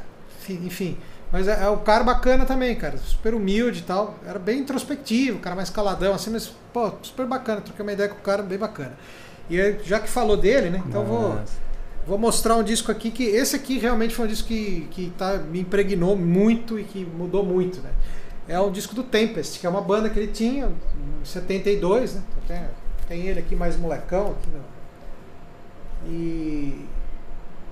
enfim. 0.52 0.96
Mas 1.30 1.46
é, 1.46 1.64
é 1.64 1.68
um 1.68 1.78
cara 1.78 2.02
bacana 2.04 2.44
também, 2.44 2.74
cara. 2.74 2.96
Super 2.98 3.34
humilde 3.34 3.80
e 3.80 3.82
tal. 3.82 4.14
Era 4.26 4.38
bem 4.38 4.60
introspectivo, 4.60 5.38
cara 5.38 5.54
mais 5.54 5.70
caladão, 5.70 6.14
assim, 6.14 6.30
mas, 6.30 6.50
pô, 6.72 6.92
super 7.02 7.26
bacana. 7.26 7.60
Troquei 7.60 7.82
uma 7.82 7.92
ideia 7.92 8.08
com 8.08 8.16
o 8.16 8.22
cara, 8.22 8.42
bem 8.42 8.58
bacana. 8.58 8.96
E 9.50 9.76
já 9.84 10.00
que 10.00 10.08
falou 10.08 10.36
dele, 10.36 10.70
né? 10.70 10.82
Então 10.86 11.04
Nossa. 11.04 11.14
vou 11.14 11.40
Vou 12.08 12.16
mostrar 12.16 12.56
um 12.56 12.62
disco 12.62 12.90
aqui 12.90 13.10
que 13.10 13.24
esse 13.24 13.54
aqui 13.54 13.78
realmente 13.78 14.14
foi 14.14 14.24
um 14.24 14.28
disco 14.28 14.48
que, 14.48 14.88
que 14.90 15.12
tá, 15.18 15.36
me 15.36 15.60
impregnou 15.60 16.16
muito 16.16 16.78
e 16.78 16.84
que 16.84 17.04
mudou 17.04 17.44
muito, 17.44 17.82
né? 17.82 17.90
É 18.48 18.58
o 18.58 18.70
disco 18.70 18.94
do 18.94 19.02
Tempest, 19.02 19.60
que 19.60 19.66
é 19.66 19.68
uma 19.68 19.82
banda 19.82 20.08
que 20.08 20.18
ele 20.18 20.32
tinha 20.32 20.68
em 20.68 21.22
72, 21.22 22.14
né? 22.14 22.22
Tem, 22.46 22.60
tem 23.06 23.26
ele 23.26 23.40
aqui 23.40 23.54
mais 23.54 23.76
molecão 23.76 24.30
aqui, 24.30 24.48
né? 24.48 24.60
E 26.06 26.86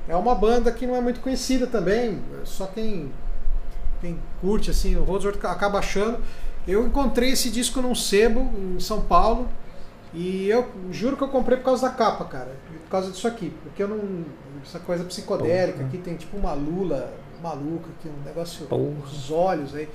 é 0.09 0.15
uma 0.15 0.35
banda 0.35 0.71
que 0.71 0.87
não 0.87 0.95
é 0.95 1.01
muito 1.01 1.21
conhecida 1.21 1.67
também, 1.67 2.21
só 2.45 2.67
quem, 2.67 3.13
quem 4.01 4.19
curte 4.41 4.71
assim, 4.71 4.97
o 4.97 5.03
Roosevelt 5.03 5.45
acaba 5.45 5.79
achando. 5.79 6.19
Eu 6.67 6.87
encontrei 6.87 7.31
esse 7.31 7.51
disco 7.51 7.81
num 7.81 7.95
sebo 7.95 8.51
em 8.59 8.81
São 8.81 9.01
Paulo 9.01 9.49
e 10.13 10.49
eu 10.49 10.67
juro 10.91 11.17
que 11.17 11.23
eu 11.23 11.29
comprei 11.29 11.59
por 11.59 11.65
causa 11.65 11.89
da 11.89 11.95
capa, 11.95 12.25
cara. 12.25 12.57
Por 12.85 12.91
causa 12.91 13.11
disso 13.11 13.29
aqui. 13.29 13.53
Porque 13.63 13.83
eu 13.83 13.89
não. 13.89 14.25
Essa 14.65 14.79
coisa 14.81 15.05
psicodélica 15.05 15.85
aqui 15.85 15.99
tem 15.99 16.17
tipo 16.17 16.37
uma 16.37 16.55
lula 16.55 17.13
maluca 17.43 17.87
aqui, 17.99 18.09
um 18.09 18.25
negócio. 18.25 18.67
Os 19.05 19.31
olhos 19.31 19.75
aí. 19.75 19.89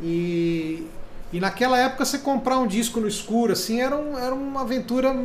E. 0.00 0.86
E 1.32 1.40
naquela 1.40 1.78
época 1.78 2.04
você 2.04 2.18
comprar 2.18 2.58
um 2.58 2.66
disco 2.66 3.00
no 3.00 3.08
escuro, 3.08 3.54
assim, 3.54 3.80
era, 3.80 3.96
um, 3.96 4.18
era 4.18 4.34
uma 4.34 4.60
aventura 4.60 5.16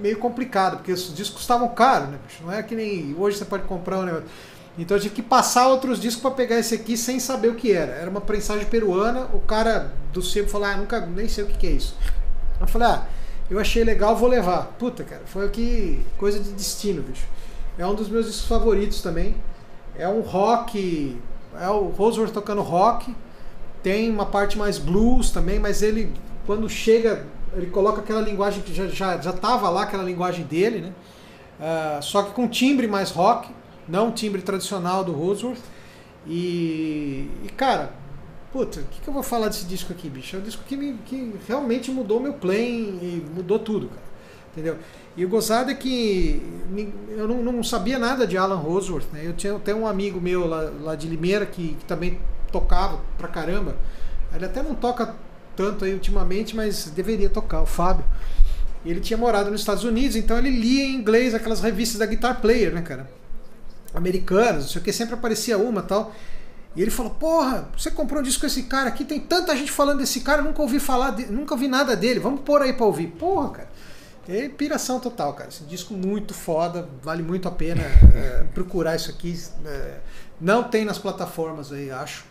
meio 0.00 0.18
complicada, 0.18 0.76
porque 0.76 0.92
os 0.92 1.14
discos 1.14 1.38
custavam 1.38 1.68
caro, 1.68 2.08
né? 2.08 2.18
Não 2.42 2.52
é 2.52 2.62
que 2.62 2.74
nem 2.74 3.14
hoje 3.18 3.38
você 3.38 3.44
pode 3.44 3.64
comprar 3.64 3.98
um 4.00 4.02
negócio. 4.02 4.28
Então 4.78 4.96
eu 4.96 5.00
tive 5.00 5.14
que 5.14 5.22
passar 5.22 5.68
outros 5.68 6.00
discos 6.00 6.22
para 6.22 6.32
pegar 6.32 6.58
esse 6.58 6.74
aqui 6.74 6.96
sem 6.96 7.18
saber 7.18 7.48
o 7.48 7.54
que 7.54 7.72
era. 7.72 7.92
Era 7.92 8.10
uma 8.10 8.20
prensagem 8.20 8.66
peruana, 8.66 9.26
o 9.32 9.40
cara 9.40 9.92
do 10.12 10.20
sebo 10.22 10.48
falou, 10.48 10.68
ah, 10.68 10.76
nunca 10.76 11.00
nem 11.00 11.28
sei 11.28 11.44
o 11.44 11.46
que, 11.46 11.56
que 11.56 11.66
é 11.66 11.70
isso. 11.70 11.96
Eu 12.60 12.66
falei, 12.66 12.88
ah, 12.88 13.06
eu 13.48 13.58
achei 13.58 13.84
legal, 13.84 14.16
vou 14.16 14.28
levar. 14.28 14.74
Puta, 14.78 15.04
cara, 15.04 15.22
foi 15.26 15.48
que. 15.48 16.04
coisa 16.18 16.38
de 16.38 16.50
destino, 16.50 17.02
bicho. 17.02 17.26
É 17.78 17.86
um 17.86 17.94
dos 17.94 18.08
meus 18.08 18.26
discos 18.26 18.48
favoritos 18.48 19.00
também. 19.00 19.36
É 19.96 20.08
um 20.08 20.20
rock. 20.20 21.16
É 21.58 21.68
o 21.70 21.88
Roseworth 21.88 22.32
tocando 22.32 22.60
rock. 22.60 23.14
Tem 23.82 24.10
uma 24.10 24.26
parte 24.26 24.58
mais 24.58 24.78
blues 24.78 25.30
também, 25.30 25.60
mas 25.60 25.80
ele, 25.80 26.12
quando 26.44 26.68
chega, 26.68 27.24
ele 27.56 27.66
coloca 27.66 28.00
aquela 28.00 28.20
linguagem 28.20 28.62
que 28.62 28.72
já, 28.72 28.86
já, 28.86 29.18
já 29.18 29.32
tava 29.32 29.68
lá, 29.68 29.82
aquela 29.82 30.04
linguagem 30.04 30.44
dele, 30.44 30.80
né? 30.80 30.92
Uh, 31.58 32.02
só 32.02 32.22
que 32.22 32.32
com 32.32 32.46
timbre 32.46 32.86
mais 32.86 33.10
rock, 33.10 33.50
não 33.88 34.12
timbre 34.12 34.42
tradicional 34.42 35.02
do 35.02 35.12
Roseworth. 35.12 35.62
E, 36.26 37.30
e, 37.44 37.48
cara, 37.56 37.92
Puta, 38.56 38.80
o 38.80 38.84
que, 38.84 39.02
que 39.02 39.08
eu 39.08 39.12
vou 39.12 39.22
falar 39.22 39.48
desse 39.48 39.66
disco 39.66 39.92
aqui, 39.92 40.08
bicho? 40.08 40.34
É 40.34 40.38
um 40.38 40.42
disco 40.42 40.62
que, 40.66 40.78
me, 40.78 40.94
que 41.04 41.34
realmente 41.46 41.90
mudou 41.90 42.18
meu 42.18 42.32
playing 42.32 42.98
e 43.02 43.26
mudou 43.34 43.58
tudo, 43.58 43.88
cara. 43.88 44.06
Entendeu? 44.50 44.78
E 45.14 45.26
o 45.26 45.28
gozado 45.28 45.70
é 45.70 45.74
que 45.74 46.42
eu 47.10 47.28
não, 47.28 47.42
não, 47.42 47.62
sabia 47.62 47.98
nada 47.98 48.26
de 48.26 48.38
Alan 48.38 48.56
Roseworth, 48.56 49.12
né? 49.12 49.26
Eu 49.26 49.34
tinha 49.34 49.54
até 49.54 49.74
um 49.74 49.86
amigo 49.86 50.18
meu 50.18 50.46
lá, 50.46 50.72
lá 50.80 50.94
de 50.94 51.06
Limeira 51.06 51.44
que, 51.44 51.74
que, 51.74 51.84
também 51.84 52.18
tocava 52.50 53.00
pra 53.18 53.28
caramba. 53.28 53.76
Ele 54.34 54.46
até 54.46 54.62
não 54.62 54.74
toca 54.74 55.14
tanto 55.56 55.84
aí 55.84 55.94
ultimamente, 55.94 56.54
mas 56.54 56.86
deveria 56.90 57.30
tocar, 57.30 57.62
o 57.62 57.66
Fábio. 57.66 58.04
Ele 58.84 59.00
tinha 59.00 59.16
morado 59.16 59.50
nos 59.50 59.60
Estados 59.60 59.82
Unidos, 59.82 60.14
então 60.14 60.38
ele 60.38 60.50
lia 60.50 60.84
em 60.84 60.94
inglês 60.94 61.34
aquelas 61.34 61.60
revistas 61.60 61.98
da 61.98 62.06
Guitar 62.06 62.40
Player, 62.40 62.72
né, 62.72 62.82
cara? 62.82 63.10
Americanas, 63.92 64.64
não 64.64 64.68
sei 64.68 64.80
o 64.80 64.84
que, 64.84 64.92
sempre 64.92 65.14
aparecia 65.14 65.58
uma 65.58 65.82
tal. 65.82 66.14
E 66.76 66.82
ele 66.82 66.90
falou: 66.90 67.12
Porra, 67.12 67.68
você 67.76 67.90
comprou 67.90 68.20
um 68.20 68.22
disco 68.22 68.42
com 68.42 68.46
esse 68.46 68.64
cara 68.64 68.88
aqui, 68.88 69.04
tem 69.04 69.18
tanta 69.18 69.56
gente 69.56 69.72
falando 69.72 69.98
desse 69.98 70.20
cara, 70.20 70.42
nunca 70.42 70.60
ouvi 70.62 70.78
falar, 70.78 71.10
de, 71.10 71.26
nunca 71.26 71.54
ouvi 71.54 71.66
nada 71.66 71.96
dele, 71.96 72.20
vamos 72.20 72.42
pôr 72.42 72.62
aí 72.62 72.74
pra 72.74 72.86
ouvir. 72.86 73.08
Porra, 73.08 73.50
cara. 73.50 73.68
É 74.28 74.48
piração 74.48 74.98
total, 74.98 75.34
cara. 75.34 75.48
Esse 75.48 75.62
disco 75.64 75.94
muito 75.94 76.34
foda, 76.34 76.88
vale 77.00 77.22
muito 77.22 77.46
a 77.46 77.50
pena 77.50 77.82
é, 78.14 78.44
procurar 78.52 78.96
isso 78.96 79.08
aqui. 79.08 79.40
É, 79.64 79.98
não 80.40 80.64
tem 80.64 80.84
nas 80.84 80.98
plataformas 80.98 81.72
aí, 81.72 81.90
acho. 81.90 82.24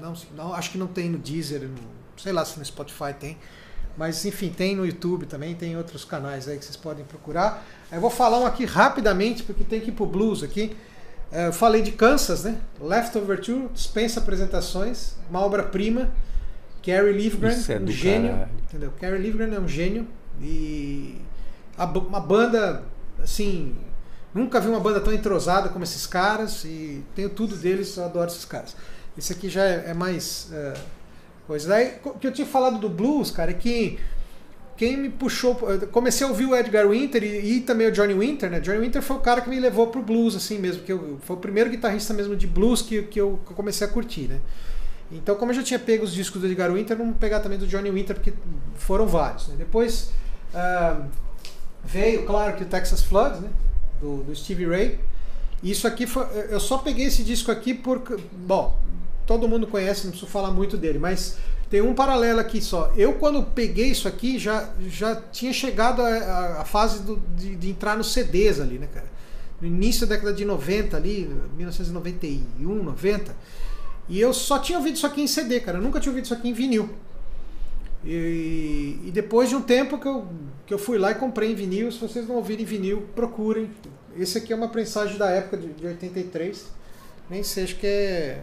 Não, 0.00 0.12
não, 0.36 0.52
acho 0.52 0.70
que 0.72 0.78
não 0.78 0.88
tem 0.88 1.08
no 1.08 1.18
Deezer, 1.18 1.62
no, 1.62 1.97
sei 2.18 2.32
lá 2.32 2.44
se 2.44 2.58
no 2.58 2.64
Spotify 2.64 3.14
tem. 3.18 3.38
Mas 3.96 4.24
enfim, 4.24 4.50
tem 4.50 4.76
no 4.76 4.86
YouTube 4.86 5.26
também, 5.26 5.54
tem 5.54 5.76
outros 5.76 6.04
canais 6.04 6.46
aí 6.46 6.56
que 6.56 6.64
vocês 6.64 6.76
podem 6.76 7.04
procurar. 7.04 7.64
Eu 7.90 8.00
vou 8.00 8.10
falar 8.10 8.38
um 8.38 8.46
aqui 8.46 8.64
rapidamente, 8.64 9.42
porque 9.42 9.64
tem 9.64 9.80
que 9.80 9.88
ir 9.88 9.92
pro 9.92 10.06
blues 10.06 10.42
aqui. 10.42 10.76
É, 11.32 11.48
eu 11.48 11.52
falei 11.52 11.82
de 11.82 11.92
Kansas, 11.92 12.44
né? 12.44 12.58
Leftover 12.80 13.40
Tour, 13.40 13.68
dispensa 13.72 14.20
apresentações, 14.20 15.14
uma 15.28 15.40
obra-prima. 15.40 16.10
Gary 16.84 17.12
Livgren, 17.12 17.52
é 17.68 17.78
um 17.78 17.86
gênio. 17.88 18.30
Caralho. 18.30 18.50
Entendeu? 18.62 18.92
Gary 19.00 19.18
Livgren 19.18 19.54
é 19.54 19.60
um 19.60 19.68
gênio. 19.68 20.06
E 20.40 21.20
uma 21.76 22.20
banda, 22.20 22.84
assim, 23.22 23.76
nunca 24.32 24.60
vi 24.60 24.68
uma 24.68 24.80
banda 24.80 25.00
tão 25.00 25.12
entrosada 25.12 25.68
como 25.68 25.84
esses 25.84 26.06
caras 26.06 26.64
e 26.64 27.04
tenho 27.14 27.30
tudo 27.30 27.56
deles, 27.56 27.96
eu 27.96 28.04
adoro 28.04 28.30
esses 28.30 28.44
caras. 28.44 28.76
Esse 29.16 29.32
aqui 29.32 29.48
já 29.48 29.64
é, 29.64 29.90
é 29.90 29.94
mais 29.94 30.48
é, 30.52 30.74
coisa. 31.48 31.68
Daí, 31.68 31.94
o 32.04 32.10
que 32.10 32.28
eu 32.28 32.32
tinha 32.32 32.46
falado 32.46 32.78
do 32.78 32.88
blues, 32.88 33.32
cara, 33.32 33.50
é 33.50 33.54
que 33.54 33.98
quem 34.76 34.96
me 34.96 35.08
puxou, 35.08 35.56
comecei 35.90 36.24
a 36.24 36.30
ouvir 36.30 36.44
o 36.44 36.54
Edgar 36.54 36.88
Winter 36.88 37.24
e, 37.24 37.56
e, 37.56 37.60
também 37.62 37.88
o 37.88 37.90
Johnny 37.90 38.14
Winter, 38.14 38.48
né? 38.48 38.60
Johnny 38.60 38.78
Winter 38.78 39.02
foi 39.02 39.16
o 39.16 39.20
cara 39.20 39.40
que 39.40 39.50
me 39.50 39.58
levou 39.58 39.88
pro 39.88 40.00
blues, 40.00 40.36
assim 40.36 40.56
mesmo, 40.58 40.84
que 40.84 40.92
eu, 40.92 41.18
foi 41.22 41.34
o 41.34 41.40
primeiro 41.40 41.68
guitarrista 41.68 42.14
mesmo 42.14 42.36
de 42.36 42.46
blues 42.46 42.80
que, 42.80 43.02
que, 43.02 43.20
eu, 43.20 43.40
comecei 43.56 43.84
a 43.84 43.90
curtir, 43.90 44.28
né? 44.28 44.38
Então, 45.10 45.34
como 45.34 45.50
eu 45.50 45.56
já 45.56 45.62
tinha 45.64 45.80
pego 45.80 46.04
os 46.04 46.12
discos 46.12 46.40
do 46.40 46.46
Edgar 46.46 46.70
Winter, 46.70 46.96
vou 46.96 47.12
pegar 47.14 47.40
também 47.40 47.58
do 47.58 47.66
Johnny 47.66 47.90
Winter, 47.90 48.14
porque 48.14 48.32
foram 48.76 49.06
vários. 49.06 49.48
Né? 49.48 49.54
Depois, 49.58 50.12
uh, 50.54 51.02
Veio, 51.84 52.26
claro, 52.26 52.54
que 52.56 52.62
o 52.62 52.66
Texas 52.66 53.02
Flood, 53.02 53.40
né? 53.40 53.48
Do, 54.00 54.22
do 54.22 54.34
Stevie 54.34 54.66
Ray. 54.66 55.00
Isso 55.62 55.86
aqui 55.86 56.06
foi. 56.06 56.26
Eu 56.50 56.60
só 56.60 56.78
peguei 56.78 57.06
esse 57.06 57.22
disco 57.22 57.50
aqui 57.50 57.72
porque. 57.72 58.16
Bom, 58.32 58.78
todo 59.28 59.46
mundo 59.46 59.66
conhece, 59.66 60.04
não 60.04 60.10
preciso 60.10 60.32
falar 60.32 60.50
muito 60.50 60.78
dele, 60.78 60.98
mas 60.98 61.36
tem 61.68 61.82
um 61.82 61.94
paralelo 61.94 62.40
aqui 62.40 62.62
só. 62.62 62.90
Eu, 62.96 63.12
quando 63.12 63.42
peguei 63.42 63.90
isso 63.90 64.08
aqui, 64.08 64.38
já, 64.38 64.70
já 64.88 65.16
tinha 65.16 65.52
chegado 65.52 66.00
a, 66.00 66.62
a, 66.62 66.64
fase 66.64 67.02
do, 67.02 67.22
de, 67.36 67.54
de, 67.54 67.70
entrar 67.70 67.94
nos 67.94 68.10
CDs 68.10 68.58
ali, 68.58 68.78
né, 68.78 68.88
cara? 68.92 69.06
No 69.60 69.66
início 69.66 70.06
da 70.06 70.14
década 70.14 70.32
de 70.32 70.46
90, 70.46 70.96
ali, 70.96 71.30
1991, 71.58 72.82
90. 72.82 73.36
E 74.08 74.18
eu 74.18 74.32
só 74.32 74.58
tinha 74.58 74.78
ouvido 74.78 74.96
isso 74.96 75.06
aqui 75.06 75.20
em 75.20 75.26
CD, 75.26 75.60
cara. 75.60 75.76
Eu 75.76 75.82
nunca 75.82 76.00
tinha 76.00 76.10
ouvido 76.10 76.24
isso 76.24 76.32
aqui 76.32 76.48
em 76.48 76.54
vinil. 76.54 76.88
E, 78.02 78.98
e, 79.04 79.10
depois 79.12 79.50
de 79.50 79.56
um 79.56 79.60
tempo 79.60 79.98
que 79.98 80.06
eu, 80.08 80.26
que 80.66 80.72
eu 80.72 80.78
fui 80.78 80.96
lá 80.96 81.10
e 81.10 81.16
comprei 81.16 81.52
em 81.52 81.54
vinil, 81.54 81.92
se 81.92 81.98
vocês 81.98 82.26
não 82.26 82.36
ouvirem 82.36 82.64
vinil, 82.64 83.06
procurem. 83.14 83.70
Esse 84.16 84.38
aqui 84.38 84.54
é 84.54 84.56
uma 84.56 84.68
prensagem 84.68 85.18
da 85.18 85.28
época 85.28 85.58
de, 85.58 85.68
de 85.74 85.86
83. 85.86 86.64
Nem 87.28 87.42
sei, 87.42 87.64
acho 87.64 87.76
que 87.76 87.86
é. 87.86 88.42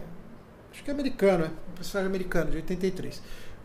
Acho 0.76 0.84
que 0.84 0.90
é 0.90 0.92
americano, 0.92 1.44
é? 1.44 1.46
Uma 1.46 1.74
prensagem 1.74 2.06
americana, 2.06 2.50
de 2.50 2.58
83. 2.58 3.22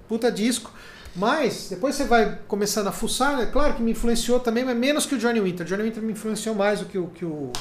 Puta 0.08 0.32
disco. 0.32 0.72
Mas, 1.14 1.68
depois 1.70 1.94
você 1.94 2.06
vai 2.06 2.40
começando 2.48 2.88
a 2.88 2.92
fuçar, 2.94 3.42
é 3.42 3.48
claro 3.48 3.74
que 3.74 3.82
me 3.82 3.92
influenciou 3.92 4.40
também, 4.40 4.64
mas 4.64 4.78
menos 4.78 5.06
que 5.06 5.16
o 5.16 5.18
Johnny 5.18 5.42
Winter. 5.42 5.66
Johnny 5.66 5.84
Winter 5.84 6.02
me 6.02 6.14
influenciou 6.14 6.56
mais 6.56 6.80
do 6.80 6.86
que 6.86 6.98
o, 6.98 7.08
que 7.08 7.26
o, 7.26 7.52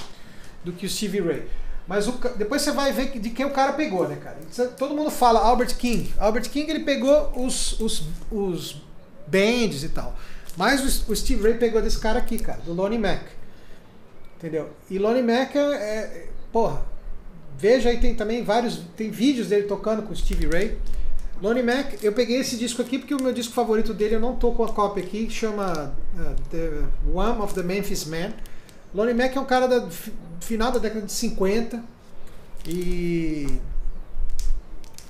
do 0.64 0.72
que 0.72 0.86
o 0.86 0.88
Stevie 0.88 1.20
Ray. 1.20 1.48
Mas 1.88 2.06
o, 2.06 2.12
depois 2.36 2.62
você 2.62 2.70
vai 2.70 2.92
ver 2.92 3.18
de 3.18 3.30
quem 3.30 3.44
o 3.44 3.50
cara 3.50 3.72
pegou, 3.72 4.08
né, 4.08 4.16
cara? 4.22 4.38
Todo 4.78 4.94
mundo 4.94 5.10
fala 5.10 5.40
Albert 5.40 5.76
King. 5.76 6.14
Albert 6.16 6.48
King 6.48 6.70
ele 6.70 6.84
pegou 6.84 7.32
os, 7.34 7.80
os, 7.80 8.04
os 8.30 8.80
bands 9.26 9.82
e 9.82 9.88
tal. 9.88 10.16
Mas 10.56 11.08
o, 11.08 11.10
o 11.10 11.16
Steve 11.16 11.42
Ray 11.42 11.54
pegou 11.54 11.82
desse 11.82 11.98
cara 11.98 12.20
aqui, 12.20 12.38
cara, 12.38 12.60
do 12.60 12.72
Lonnie 12.72 13.00
Mac. 13.00 13.22
Entendeu? 14.36 14.70
E 14.88 14.96
Lonnie 14.96 15.24
Mac 15.24 15.56
é, 15.56 15.58
é. 15.58 16.28
Porra. 16.52 16.89
Veja 17.58 17.90
aí, 17.90 17.98
tem 17.98 18.14
também 18.14 18.42
vários. 18.42 18.80
Tem 18.96 19.10
vídeos 19.10 19.48
dele 19.48 19.64
tocando 19.64 20.02
com 20.02 20.14
Steve 20.14 20.46
Ray. 20.46 20.78
Lonnie 21.42 21.62
Mac, 21.62 22.02
eu 22.02 22.12
peguei 22.12 22.38
esse 22.38 22.56
disco 22.56 22.82
aqui 22.82 22.98
porque 22.98 23.14
o 23.14 23.22
meu 23.22 23.32
disco 23.32 23.54
favorito 23.54 23.94
dele, 23.94 24.16
eu 24.16 24.20
não 24.20 24.36
tô 24.36 24.52
com 24.52 24.62
a 24.62 24.68
cópia 24.68 25.02
aqui, 25.02 25.30
chama 25.30 25.94
uh, 26.14 26.34
The 26.50 26.70
One 27.12 27.40
of 27.40 27.54
the 27.54 27.62
Memphis 27.62 28.04
Men. 28.04 28.34
Lonnie 28.94 29.14
Mac 29.14 29.34
é 29.34 29.40
um 29.40 29.44
cara 29.46 29.66
da 29.66 29.88
final 30.40 30.70
da 30.70 30.78
década 30.78 31.06
de 31.06 31.12
50 31.12 31.82
e 32.66 33.46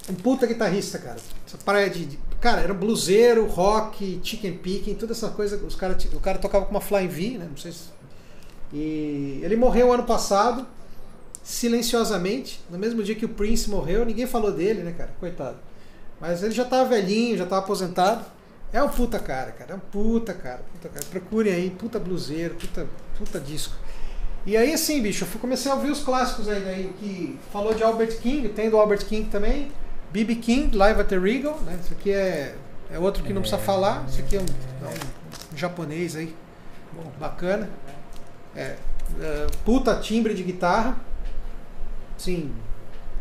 um 0.09 0.15
puta 0.15 0.47
guitarrista, 0.47 0.99
cara. 0.99 1.17
Essa 1.45 1.59
praia 1.59 1.91
de, 1.91 2.17
cara, 2.41 2.61
era 2.61 2.73
bluseiro, 2.73 3.47
rock, 3.47 4.21
chicken 4.23 4.57
picking, 4.59 4.95
toda 4.95 5.13
essa 5.13 5.31
coisa, 5.31 5.57
os 5.57 5.75
cara, 5.75 5.99
o 6.13 6.21
cara 6.21 6.39
tocava 6.39 6.65
com 6.65 6.71
uma 6.71 6.81
Flying 6.81 7.09
V, 7.09 7.39
né? 7.39 7.47
Não 7.51 7.57
sei 7.57 7.73
se 7.73 8.01
e 8.73 9.41
ele 9.43 9.57
morreu 9.57 9.93
ano 9.93 10.05
passado, 10.05 10.67
silenciosamente, 11.43 12.61
no 12.71 12.79
mesmo 12.79 13.03
dia 13.03 13.15
que 13.15 13.25
o 13.25 13.29
Prince 13.29 13.69
morreu, 13.69 14.05
ninguém 14.05 14.27
falou 14.27 14.53
dele, 14.53 14.83
né, 14.83 14.93
cara? 14.93 15.11
Coitado. 15.19 15.57
Mas 16.21 16.43
ele 16.43 16.53
já 16.53 16.65
tava 16.65 16.89
velhinho, 16.89 17.37
já 17.39 17.47
tava 17.47 17.63
aposentado. 17.63 18.25
É 18.73 18.83
um 18.83 18.89
puta 18.89 19.19
cara, 19.19 19.53
cara. 19.53 19.73
É 19.73 19.75
um 19.75 19.81
puta 19.81 20.35
cara. 20.35 20.61
Puta 20.73 20.89
cara. 20.89 21.05
Procurem 21.11 21.53
aí, 21.53 21.71
puta 21.71 21.99
bluseiro, 21.99 22.55
puta, 22.55 22.87
puta 23.19 23.41
disco. 23.41 23.75
E 24.47 24.57
aí, 24.57 24.73
assim, 24.73 25.03
bicho, 25.03 25.25
eu 25.25 25.41
comecei 25.41 25.71
a 25.71 25.75
ouvir 25.75 25.91
os 25.91 26.03
clássicos 26.03 26.49
aí, 26.49 26.67
aí 26.69 26.95
que 26.99 27.39
falou 27.53 27.75
de 27.75 27.83
Albert 27.83 28.19
King, 28.21 28.49
tem 28.49 28.71
do 28.71 28.77
Albert 28.77 29.05
King 29.07 29.29
também. 29.29 29.71
B.B. 30.13 30.37
King, 30.37 30.77
Live 30.77 31.01
at 31.01 31.09
the 31.09 31.19
Regal, 31.19 31.61
né? 31.61 31.79
Isso 31.83 31.93
aqui 31.93 32.11
é, 32.11 32.55
é 32.91 32.99
outro 32.99 33.23
que 33.23 33.33
não 33.33 33.43
precisa 33.43 33.61
falar. 33.61 34.05
Isso 34.09 34.21
aqui 34.21 34.37
é 34.37 34.41
um, 34.41 34.47
é 34.87 34.89
um 34.89 35.57
japonês 35.57 36.17
aí, 36.17 36.35
Bom, 36.93 37.11
bacana. 37.19 37.69
É, 38.57 38.77
é, 39.21 39.47
puta 39.65 39.95
timbre 39.97 40.35
de 40.35 40.43
guitarra. 40.43 40.97
Sim. 42.21 42.53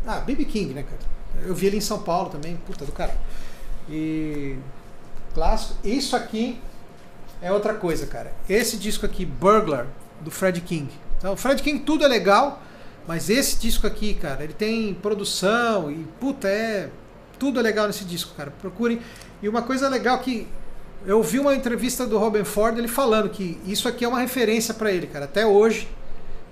Ah, 0.06 0.20
B.B. 0.20 0.44
King, 0.44 0.74
né, 0.74 0.82
cara? 0.82 1.00
Eu 1.46 1.54
vi 1.54 1.66
ele 1.66 1.78
em 1.78 1.80
São 1.80 2.02
Paulo 2.02 2.28
também, 2.28 2.56
puta 2.66 2.84
do 2.84 2.92
cara. 2.92 3.16
E 3.88 4.56
clássico. 5.32 5.74
Isso 5.82 6.14
aqui 6.14 6.60
é 7.40 7.50
outra 7.50 7.72
coisa, 7.72 8.06
cara. 8.06 8.30
Esse 8.46 8.76
disco 8.76 9.06
aqui, 9.06 9.24
Burglar, 9.24 9.86
do 10.20 10.30
Fred 10.30 10.60
King. 10.60 10.90
Então, 11.16 11.32
o 11.32 11.36
Fred 11.36 11.62
King 11.62 11.78
tudo 11.80 12.04
é 12.04 12.08
legal, 12.08 12.62
mas 13.08 13.30
esse 13.30 13.58
disco 13.58 13.86
aqui, 13.86 14.12
cara, 14.12 14.44
ele 14.44 14.52
tem 14.52 14.92
produção 14.92 15.90
e 15.90 16.06
puta, 16.20 16.46
é 16.46 16.90
tudo 17.38 17.58
é 17.58 17.62
legal 17.62 17.86
nesse 17.86 18.04
disco, 18.04 18.34
cara. 18.36 18.50
Procurem. 18.50 19.00
E 19.42 19.48
uma 19.48 19.62
coisa 19.62 19.88
legal 19.88 20.18
que 20.18 20.46
eu 21.06 21.22
vi 21.22 21.38
uma 21.38 21.54
entrevista 21.54 22.06
do 22.06 22.18
Robin 22.18 22.44
Ford 22.44 22.76
ele 22.76 22.86
falando 22.86 23.30
que 23.30 23.58
isso 23.64 23.88
aqui 23.88 24.04
é 24.04 24.08
uma 24.08 24.20
referência 24.20 24.74
para 24.74 24.92
ele, 24.92 25.06
cara. 25.06 25.24
Até 25.24 25.46
hoje, 25.46 25.88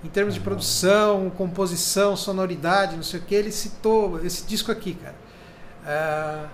em 0.03 0.07
termos 0.07 0.33
de 0.33 0.39
produção, 0.39 1.29
composição, 1.31 2.15
sonoridade, 2.15 2.95
não 2.95 3.03
sei 3.03 3.19
o 3.19 3.23
que, 3.23 3.35
ele 3.35 3.51
citou 3.51 4.23
esse 4.25 4.45
disco 4.45 4.71
aqui, 4.71 4.93
cara. 4.95 5.15
Uh, 5.83 6.49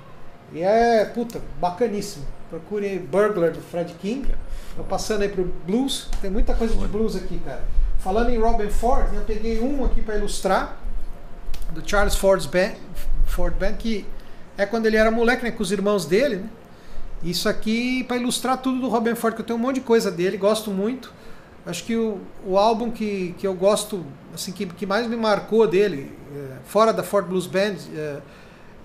e 0.54 0.62
é, 0.62 1.06
puta, 1.06 1.42
bacaníssimo. 1.60 2.26
Procure 2.50 3.00
Burglar 3.00 3.52
do 3.52 3.62
Fred 3.62 3.94
King. 3.96 4.34
Tô 4.76 4.84
passando 4.84 5.24
aí 5.24 5.30
pro 5.30 5.46
blues. 5.66 6.10
Tem 6.22 6.30
muita 6.30 6.54
coisa 6.54 6.76
de 6.76 6.88
blues 6.88 7.16
aqui, 7.16 7.40
cara. 7.40 7.64
Falando 8.00 8.30
em 8.30 8.38
Robin 8.38 8.70
Ford, 8.70 9.14
eu 9.14 9.22
peguei 9.22 9.60
um 9.60 9.84
aqui 9.84 10.02
para 10.02 10.16
ilustrar 10.16 10.78
do 11.72 11.88
Charles 11.88 12.16
Ford's 12.16 12.46
Band, 12.46 12.74
Ford 13.26 13.54
Band, 13.56 13.74
que 13.74 14.06
é 14.58 14.66
quando 14.66 14.86
ele 14.86 14.96
era 14.96 15.10
moleque, 15.10 15.44
né, 15.44 15.52
com 15.52 15.64
os 15.64 15.72
irmãos 15.72 16.06
dele, 16.06 16.38
né? 16.38 16.50
Isso 17.24 17.50
aqui 17.50 18.04
para 18.04 18.18
ilustrar 18.18 18.58
tudo 18.58 18.80
do 18.80 18.88
Robin 18.88 19.16
Ford, 19.16 19.34
que 19.34 19.42
eu 19.42 19.46
tenho 19.46 19.58
um 19.58 19.62
monte 19.62 19.76
de 19.76 19.82
coisa 19.82 20.12
dele, 20.12 20.38
gosto 20.38 20.70
muito. 20.70 21.12
Acho 21.66 21.84
que 21.84 21.96
o, 21.96 22.20
o 22.46 22.58
álbum 22.58 22.92
que, 22.92 23.34
que 23.40 23.48
eu 23.48 23.54
gosto, 23.54 24.06
assim, 24.34 24.52
que, 24.52 24.66
que 24.68 24.86
mais 24.86 25.08
me 25.08 25.16
marcou 25.16 25.68
dele, 25.68 26.12
é, 26.36 26.58
fora 26.66 26.94
da 26.94 27.02
Ford 27.02 27.28
Blues 27.28 27.48
Band, 27.48 27.76
é, 27.96 28.20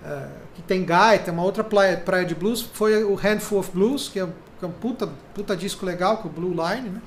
é, 0.03 0.27
que 0.55 0.61
tem 0.63 0.83
gaita, 0.83 1.31
uma 1.31 1.43
outra 1.43 1.63
praia, 1.63 1.95
praia 1.97 2.25
de 2.25 2.33
blues, 2.33 2.61
foi 2.61 3.03
o 3.03 3.13
Handful 3.13 3.59
of 3.59 3.71
Blues, 3.71 4.09
que 4.09 4.19
é, 4.19 4.25
que 4.57 4.65
é 4.65 4.67
um 4.67 4.71
puta, 4.71 5.07
puta 5.33 5.55
disco 5.55 5.85
legal, 5.85 6.17
com 6.17 6.27
o 6.27 6.31
Blue 6.31 6.51
Line, 6.51 6.89
né? 6.89 7.01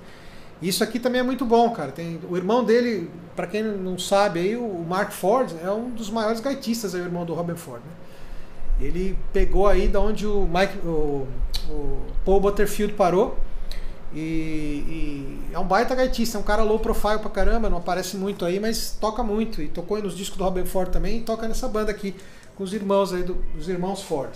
Isso 0.62 0.82
aqui 0.82 0.98
também 0.98 1.20
é 1.20 1.24
muito 1.24 1.44
bom, 1.44 1.70
cara. 1.70 1.90
Tem, 1.90 2.20
o 2.30 2.36
irmão 2.36 2.64
dele, 2.64 3.10
para 3.34 3.46
quem 3.46 3.62
não 3.62 3.98
sabe 3.98 4.40
aí, 4.40 4.56
o 4.56 4.84
Mark 4.88 5.10
Ford 5.10 5.50
é 5.62 5.70
um 5.70 5.90
dos 5.90 6.08
maiores 6.08 6.40
gaitistas 6.40 6.94
aí, 6.94 7.00
o 7.00 7.04
irmão 7.04 7.24
do 7.24 7.34
Robin 7.34 7.56
Ford, 7.56 7.82
né? 7.84 7.92
Ele 8.80 9.16
pegou 9.32 9.66
aí 9.66 9.88
da 9.88 10.00
onde 10.00 10.26
o 10.26 10.48
Mike, 10.48 10.78
o, 10.86 11.26
o 11.68 11.98
Paul 12.24 12.40
Butterfield 12.40 12.94
parou. 12.94 13.38
E, 14.14 14.18
e, 14.20 15.40
é 15.52 15.58
um 15.58 15.66
baita 15.66 15.92
gaitista, 15.94 16.38
é 16.38 16.40
um 16.40 16.44
cara 16.44 16.62
low 16.62 16.78
profile 16.78 17.18
pra 17.18 17.30
caramba, 17.30 17.68
não 17.68 17.78
aparece 17.78 18.16
muito 18.16 18.44
aí, 18.44 18.60
mas 18.60 18.96
toca 19.00 19.22
muito. 19.24 19.60
E 19.60 19.68
tocou 19.68 20.00
nos 20.00 20.16
discos 20.16 20.38
do 20.38 20.44
Robin 20.44 20.64
Ford 20.64 20.90
também 20.90 21.18
e 21.18 21.20
toca 21.22 21.48
nessa 21.48 21.66
banda 21.66 21.90
aqui, 21.90 22.14
com 22.54 22.62
os 22.62 22.72
irmãos 22.72 23.12
aí, 23.12 23.24
do, 23.24 23.36
os 23.58 23.68
irmãos 23.68 24.02
Ford. 24.02 24.30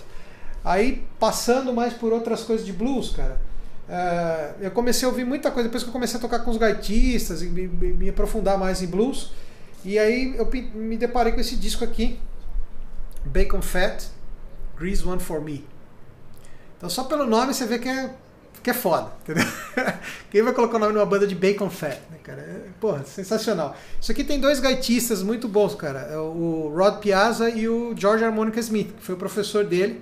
Aí, 0.65 1.05
passando 1.17 1.73
mais 1.73 1.93
por 1.93 2.11
outras 2.11 2.43
coisas 2.43 2.65
de 2.65 2.73
blues, 2.73 3.11
cara, 3.11 3.39
uh, 3.87 4.61
eu 4.61 4.71
comecei 4.71 5.07
a 5.07 5.09
ouvir 5.09 5.23
muita 5.23 5.49
coisa, 5.49 5.69
depois 5.69 5.83
que 5.83 5.89
eu 5.89 5.93
comecei 5.93 6.17
a 6.17 6.21
tocar 6.21 6.39
com 6.39 6.51
os 6.51 6.57
gaitistas 6.57 7.41
e 7.41 7.45
me, 7.45 7.67
me 7.67 8.09
aprofundar 8.09 8.57
mais 8.57 8.81
em 8.81 8.87
blues. 8.87 9.31
E 9.85 9.97
aí 9.97 10.35
eu 10.35 10.49
me 10.75 10.97
deparei 10.97 11.31
com 11.31 11.39
esse 11.39 11.55
disco 11.55 11.85
aqui, 11.85 12.19
Bacon 13.23 13.61
Fat, 13.61 14.03
Grease 14.77 15.07
One 15.07 15.21
For 15.21 15.41
Me. 15.41 15.65
Então 16.77 16.89
só 16.89 17.05
pelo 17.05 17.25
nome 17.25 17.53
você 17.53 17.65
vê 17.65 17.79
que 17.79 17.87
é, 17.87 18.13
que 18.61 18.69
é 18.69 18.73
foda, 18.73 19.11
entendeu? 19.23 19.45
Quem 20.29 20.41
vai 20.41 20.53
colocar 20.53 20.77
o 20.77 20.79
nome 20.79 20.93
numa 20.93 21.05
banda 21.05 21.25
de 21.25 21.35
Bacon 21.35 21.69
Fat, 21.69 21.99
né, 22.11 22.17
cara? 22.23 22.41
É, 22.41 22.69
porra, 22.79 23.03
sensacional. 23.03 23.75
Isso 23.99 24.11
aqui 24.11 24.23
tem 24.23 24.39
dois 24.39 24.59
gaitistas 24.59 25.23
muito 25.23 25.47
bons, 25.47 25.75
cara. 25.75 25.99
É 26.01 26.17
o 26.17 26.73
Rod 26.75 26.99
Piazza 26.99 27.49
e 27.49 27.67
o 27.67 27.93
George 27.95 28.23
Harmonica 28.23 28.59
Smith, 28.59 28.93
que 28.97 29.03
foi 29.03 29.15
o 29.15 29.17
professor 29.17 29.63
dele. 29.63 30.01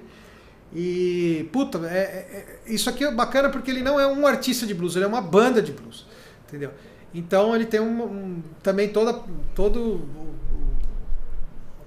E, 0.74 1.50
puta, 1.52 1.78
é, 1.88 1.98
é, 1.98 2.68
é, 2.68 2.74
isso 2.74 2.90
aqui 2.90 3.04
é 3.04 3.12
bacana 3.12 3.50
porque 3.50 3.72
ele 3.72 3.82
não 3.82 4.00
é 4.00 4.08
um 4.08 4.28
artista 4.28 4.66
de 4.66 4.74
blues, 4.74 4.96
ele 4.96 5.06
é 5.06 5.08
uma 5.08 5.22
banda 5.22 5.62
de 5.62 5.72
blues, 5.72 6.06
entendeu? 6.48 6.72
Então 7.14 7.56
ele 7.56 7.66
tem 7.66 7.80
um, 7.80 8.04
um 8.04 8.44
também 8.62 8.90
toda, 8.90 9.24
todo 9.56 10.02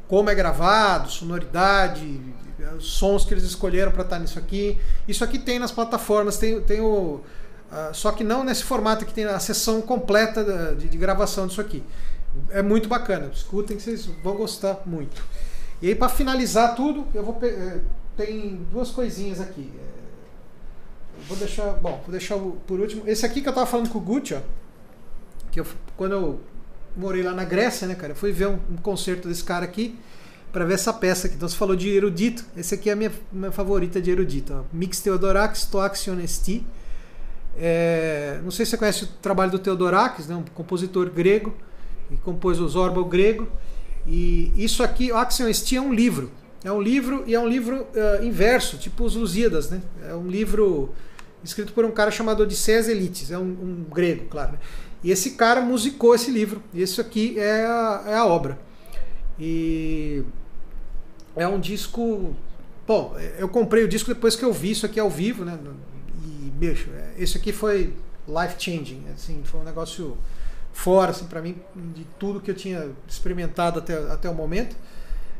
como 0.08 0.30
é 0.30 0.34
gravado, 0.34 1.10
sonoridade, 1.10 2.20
os 2.76 2.92
sons 2.92 3.24
que 3.24 3.34
eles 3.34 3.44
escolheram 3.44 3.92
para 3.92 4.02
estar 4.02 4.18
nisso 4.18 4.38
aqui. 4.38 4.78
Isso 5.06 5.24
aqui 5.24 5.38
tem 5.38 5.58
nas 5.58 5.72
plataformas, 5.72 6.36
tem, 6.36 6.60
tem 6.60 6.80
o. 6.80 7.20
Uh, 7.70 7.94
só 7.94 8.10
que 8.10 8.24
não 8.24 8.42
nesse 8.42 8.64
formato 8.64 9.06
que 9.06 9.14
tem 9.14 9.24
a 9.24 9.38
sessão 9.38 9.80
completa 9.80 10.74
de, 10.74 10.88
de, 10.88 10.98
gravação 10.98 11.46
disso 11.46 11.60
aqui. 11.60 11.84
É 12.50 12.62
muito 12.62 12.88
bacana, 12.88 13.30
escutem 13.32 13.76
que 13.76 13.82
vocês 13.82 14.06
vão 14.22 14.36
gostar 14.36 14.80
muito. 14.84 15.22
E 15.80 15.88
aí, 15.88 15.94
para 15.94 16.08
finalizar 16.08 16.74
tudo, 16.74 17.06
eu 17.14 17.22
vou. 17.22 17.38
Eh, 17.42 17.80
tem 18.16 18.66
duas 18.72 18.90
coisinhas 18.90 19.40
aqui. 19.40 19.72
Eh, 19.74 21.22
vou 21.28 21.36
deixar. 21.36 21.72
Bom, 21.74 22.00
vou 22.04 22.10
deixar 22.10 22.36
por 22.66 22.80
último. 22.80 23.02
Esse 23.06 23.24
aqui 23.24 23.40
que 23.40 23.48
eu 23.48 23.52
estava 23.52 23.66
falando 23.66 23.88
com 23.88 23.98
o 23.98 24.02
Gucci, 24.02 24.34
ó 24.34 24.40
que 25.50 25.60
eu, 25.60 25.66
quando 25.96 26.12
eu 26.12 26.40
morei 26.96 27.22
lá 27.22 27.32
na 27.32 27.44
Grécia, 27.44 27.86
né, 27.86 27.94
cara, 27.94 28.12
eu 28.12 28.16
fui 28.16 28.32
ver 28.32 28.48
um, 28.48 28.58
um 28.70 28.76
concerto 28.76 29.28
desse 29.28 29.44
cara 29.44 29.64
aqui 29.64 29.98
para 30.52 30.64
ver 30.64 30.74
essa 30.74 30.92
peça 30.92 31.26
aqui. 31.26 31.36
Então 31.36 31.48
você 31.48 31.56
falou 31.56 31.76
de 31.76 31.88
erudito, 31.88 32.44
esse 32.56 32.74
aqui 32.74 32.90
é 32.90 32.92
a 32.92 32.96
minha, 32.96 33.12
minha 33.32 33.52
favorita 33.52 34.00
de 34.00 34.10
erudito. 34.10 34.52
Ó. 34.54 34.62
Mix 34.72 35.00
Theodorakis 35.00 35.64
Toax 35.64 36.06
Honesti. 36.08 36.64
É, 37.56 38.40
não 38.42 38.50
sei 38.50 38.64
se 38.64 38.70
você 38.70 38.76
conhece 38.76 39.04
o 39.04 39.06
trabalho 39.20 39.50
do 39.50 39.58
Theodorakis, 39.58 40.26
né, 40.26 40.34
um 40.34 40.44
compositor 40.54 41.10
grego, 41.10 41.54
que 42.08 42.16
compôs 42.18 42.60
os 42.60 42.76
Orbal 42.76 43.04
grego. 43.04 43.48
E 44.06 44.52
isso 44.56 44.82
aqui, 44.82 45.12
o 45.12 45.16
Axion 45.16 45.48
Esti 45.48 45.76
é 45.76 45.80
um 45.80 45.92
livro. 45.92 46.30
É 46.64 46.70
um 46.70 46.80
livro 46.80 47.24
e 47.26 47.34
é 47.34 47.40
um 47.40 47.48
livro 47.48 47.86
uh, 47.94 48.24
inverso, 48.24 48.76
tipo 48.76 49.04
os 49.04 49.14
Lusíadas, 49.14 49.70
né? 49.70 49.80
É 50.06 50.14
um 50.14 50.28
livro 50.28 50.94
escrito 51.42 51.72
por 51.72 51.84
um 51.86 51.90
cara 51.90 52.10
chamado 52.10 52.42
Odisseas 52.42 52.86
Elites, 52.86 53.30
é 53.30 53.38
um, 53.38 53.42
um 53.42 53.86
grego, 53.90 54.26
claro. 54.26 54.52
Né? 54.52 54.58
E 55.02 55.10
esse 55.10 55.30
cara 55.32 55.62
musicou 55.62 56.14
esse 56.14 56.30
livro. 56.30 56.62
E 56.74 56.82
isso 56.82 57.00
aqui 57.00 57.38
é 57.38 57.64
a, 57.64 58.04
é 58.06 58.14
a 58.14 58.26
obra. 58.26 58.58
E 59.40 60.22
é 61.34 61.48
um 61.48 61.58
disco. 61.58 62.36
Bom, 62.86 63.16
eu 63.38 63.48
comprei 63.48 63.82
o 63.84 63.88
disco 63.88 64.12
depois 64.12 64.36
que 64.36 64.44
eu 64.44 64.52
vi 64.52 64.72
isso 64.72 64.84
aqui 64.84 65.00
ao 65.00 65.08
vivo, 65.08 65.44
né? 65.44 65.58
E, 66.24 66.50
bicho, 66.50 66.90
esse 67.16 67.38
aqui 67.38 67.52
foi 67.52 67.94
life 68.28 68.56
changing. 68.58 69.04
Assim, 69.14 69.40
foi 69.44 69.60
um 69.60 69.64
negócio 69.64 70.18
fora, 70.72 71.12
assim, 71.12 71.26
para 71.26 71.40
mim, 71.40 71.56
de 71.94 72.04
tudo 72.18 72.40
que 72.40 72.50
eu 72.50 72.54
tinha 72.54 72.90
experimentado 73.08 73.78
até, 73.78 73.94
até 74.12 74.28
o 74.28 74.34
momento. 74.34 74.76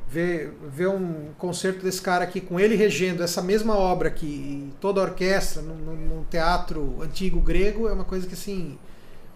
Ver, 0.09 0.53
ver 0.69 0.89
um 0.89 1.29
concerto 1.39 1.85
desse 1.85 2.03
cara 2.03 2.25
aqui 2.25 2.41
com 2.41 2.59
ele 2.59 2.75
regendo 2.75 3.23
essa 3.23 3.41
mesma 3.41 3.77
obra 3.77 4.09
aqui, 4.09 4.73
toda 4.81 5.01
a 5.01 5.05
orquestra, 5.05 5.63
num, 5.63 5.77
num 5.77 6.25
teatro 6.25 7.01
antigo 7.01 7.39
grego, 7.39 7.87
é 7.87 7.93
uma 7.93 8.05
coisa 8.05 8.27
que 8.27 8.35
assim 8.35 8.77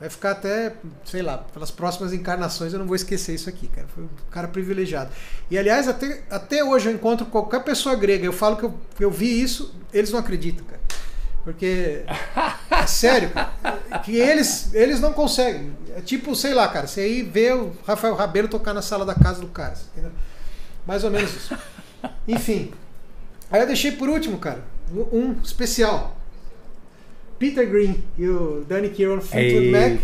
Vai 0.01 0.11
ficar 0.11 0.33
até, 0.33 0.75
sei 1.05 1.23
lá, 1.23 1.39
pelas 1.39 1.71
próximas 1.71 2.13
encarnações 2.13 2.73
eu 2.73 2.79
não 2.79 2.87
vou 2.87 2.97
esquecer 2.97 3.35
isso 3.35 3.49
aqui, 3.49 3.69
cara. 3.69 3.87
Foi 3.95 4.05
um 4.05 4.09
cara 4.31 4.49
privilegiado. 4.49 5.11
E 5.51 5.57
aliás, 5.57 5.89
até, 5.89 6.23
até 6.31 6.65
hoje 6.65 6.89
eu 6.89 6.95
encontro 6.95 7.27
qualquer 7.27 7.63
pessoa 7.63 7.95
grega, 7.95 8.27
eu 8.27 8.33
falo 8.33 8.57
que 8.57 8.65
eu, 8.65 8.75
eu 8.99 9.11
vi 9.11 9.41
isso, 9.41 9.75
eles 9.93 10.11
não 10.11 10.19
acreditam, 10.19 10.65
cara. 10.67 10.81
Porque. 11.45 12.05
É 12.71 12.87
sério, 12.87 13.31
cara. 13.31 13.53
Que 14.03 14.17
eles, 14.17 14.75
eles 14.75 15.01
não 15.01 15.13
conseguem. 15.13 15.77
É 15.97 16.01
tipo, 16.01 16.35
sei 16.35 16.53
lá, 16.53 16.67
cara. 16.69 16.87
Você 16.87 17.01
aí 17.01 17.23
vê 17.23 17.53
o 17.53 17.73
Rafael 17.87 18.15
Rabelo 18.15 18.49
tocar 18.49 18.75
na 18.75 18.83
sala 18.83 19.05
da 19.05 19.15
casa 19.15 19.41
do 19.41 19.49
cara. 19.49 19.75
Entendeu? 19.93 20.11
Mais 20.87 21.05
ou 21.05 21.11
menos 21.11 21.35
isso. 21.35 21.57
Enfim. 22.27 22.73
Aí 23.51 23.61
eu 23.61 23.67
deixei 23.67 23.93
por 23.93 24.09
último, 24.09 24.39
cara. 24.39 24.65
Um 25.13 25.33
especial. 25.43 26.17
Peter 27.39 27.69
Green 27.69 28.03
e 28.17 28.29
o 28.29 28.65
Danny 28.69 28.91
Kieran 28.91 29.21
Fleetwood 29.21 29.71
Mac 29.71 30.01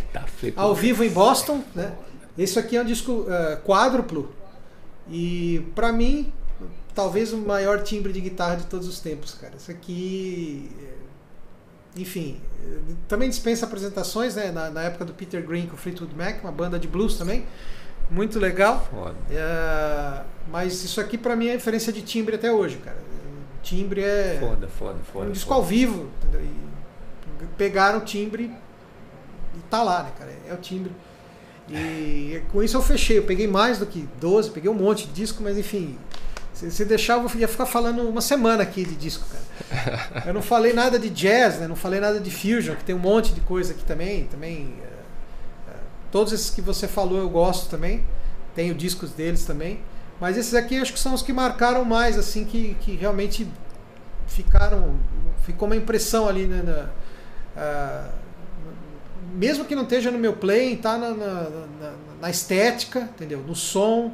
ao 0.56 0.74
vivo 0.74 1.04
em 1.04 1.10
Boston, 1.10 1.62
né? 1.74 1.92
Esse 2.38 2.58
aqui 2.58 2.76
é 2.76 2.82
um 2.82 2.84
disco 2.84 3.12
uh, 3.12 3.56
quádruplo 3.64 4.32
e 5.08 5.66
para 5.74 5.92
mim 5.92 6.32
talvez 6.94 7.32
o 7.32 7.38
maior 7.38 7.82
timbre 7.82 8.12
de 8.12 8.20
guitarra 8.20 8.56
de 8.56 8.66
todos 8.66 8.86
os 8.86 9.00
tempos, 9.00 9.34
cara. 9.34 9.54
Isso 9.56 9.70
aqui, 9.70 10.70
eh, 10.82 12.00
enfim, 12.00 12.40
também 13.08 13.28
dispensa 13.28 13.64
apresentações, 13.64 14.36
né? 14.36 14.50
Na, 14.50 14.70
na, 14.70 14.82
época 14.82 15.04
do 15.04 15.14
Peter 15.14 15.42
Green 15.42 15.66
com 15.66 15.74
o 15.74 15.76
Fleetwood 15.76 16.14
Mac, 16.14 16.42
uma 16.42 16.52
banda 16.52 16.78
de 16.78 16.88
blues 16.88 17.16
também, 17.16 17.46
muito 18.10 18.38
legal. 18.38 18.88
Uh, 18.92 20.24
mas 20.50 20.84
isso 20.84 21.00
aqui 21.00 21.16
para 21.16 21.36
mim 21.36 21.48
é 21.48 21.52
referência 21.52 21.92
de 21.92 22.02
timbre 22.02 22.34
até 22.34 22.52
hoje, 22.52 22.76
cara. 22.78 22.98
O 22.98 23.62
timbre 23.62 24.02
é 24.02 24.38
foda, 24.40 24.68
foda, 24.68 24.98
foda. 25.12 25.28
Um 25.28 25.32
disco 25.32 25.48
foda. 25.48 25.60
ao 25.60 25.66
vivo, 25.66 26.10
entendeu? 26.22 26.69
Pegaram 27.60 27.98
o 27.98 28.00
timbre 28.00 28.50
e 29.54 29.58
tá 29.68 29.82
lá, 29.82 30.04
né, 30.04 30.12
cara? 30.18 30.32
É 30.48 30.54
o 30.54 30.56
timbre. 30.56 30.92
E 31.68 32.40
com 32.50 32.62
isso 32.62 32.74
eu 32.74 32.80
fechei. 32.80 33.18
Eu 33.18 33.24
peguei 33.24 33.46
mais 33.46 33.76
do 33.76 33.84
que 33.84 34.08
12, 34.18 34.48
peguei 34.48 34.70
um 34.70 34.74
monte 34.74 35.06
de 35.06 35.12
disco, 35.12 35.42
mas 35.42 35.58
enfim. 35.58 35.98
Se, 36.54 36.70
se 36.70 36.86
deixar, 36.86 37.18
eu 37.18 37.30
ia 37.38 37.46
ficar 37.46 37.66
falando 37.66 38.00
uma 38.08 38.22
semana 38.22 38.62
aqui 38.62 38.82
de 38.82 38.96
disco, 38.96 39.26
cara. 39.28 40.24
Eu 40.24 40.32
não 40.32 40.40
falei 40.40 40.72
nada 40.72 40.98
de 40.98 41.10
jazz, 41.10 41.58
né? 41.58 41.68
Não 41.68 41.76
falei 41.76 42.00
nada 42.00 42.18
de 42.18 42.30
fusion, 42.30 42.74
que 42.76 42.84
tem 42.84 42.94
um 42.94 42.98
monte 42.98 43.34
de 43.34 43.42
coisa 43.42 43.74
aqui 43.74 43.84
também. 43.84 44.24
Também. 44.24 44.72
É, 44.82 45.70
é, 45.70 45.74
todos 46.10 46.32
esses 46.32 46.48
que 46.48 46.62
você 46.62 46.88
falou 46.88 47.18
eu 47.18 47.28
gosto 47.28 47.68
também. 47.68 48.02
Tenho 48.54 48.74
discos 48.74 49.10
deles 49.10 49.44
também. 49.44 49.80
Mas 50.18 50.38
esses 50.38 50.54
aqui 50.54 50.78
acho 50.78 50.94
que 50.94 50.98
são 50.98 51.12
os 51.12 51.20
que 51.20 51.32
marcaram 51.32 51.84
mais, 51.84 52.18
assim, 52.18 52.46
que, 52.46 52.74
que 52.80 52.96
realmente 52.96 53.46
ficaram. 54.26 54.98
Ficou 55.42 55.68
uma 55.68 55.76
impressão 55.76 56.26
ali, 56.26 56.46
né? 56.46 56.62
Na, 56.62 56.88
ah, 57.56 58.10
mesmo 59.32 59.64
que 59.64 59.74
não 59.74 59.84
esteja 59.84 60.10
no 60.10 60.18
meu 60.18 60.34
play, 60.34 60.76
tá 60.76 60.98
na, 60.98 61.10
na, 61.10 61.50
na, 61.50 61.92
na, 62.20 62.30
estética, 62.30 63.00
entendeu? 63.00 63.40
No 63.40 63.54
som, 63.54 64.12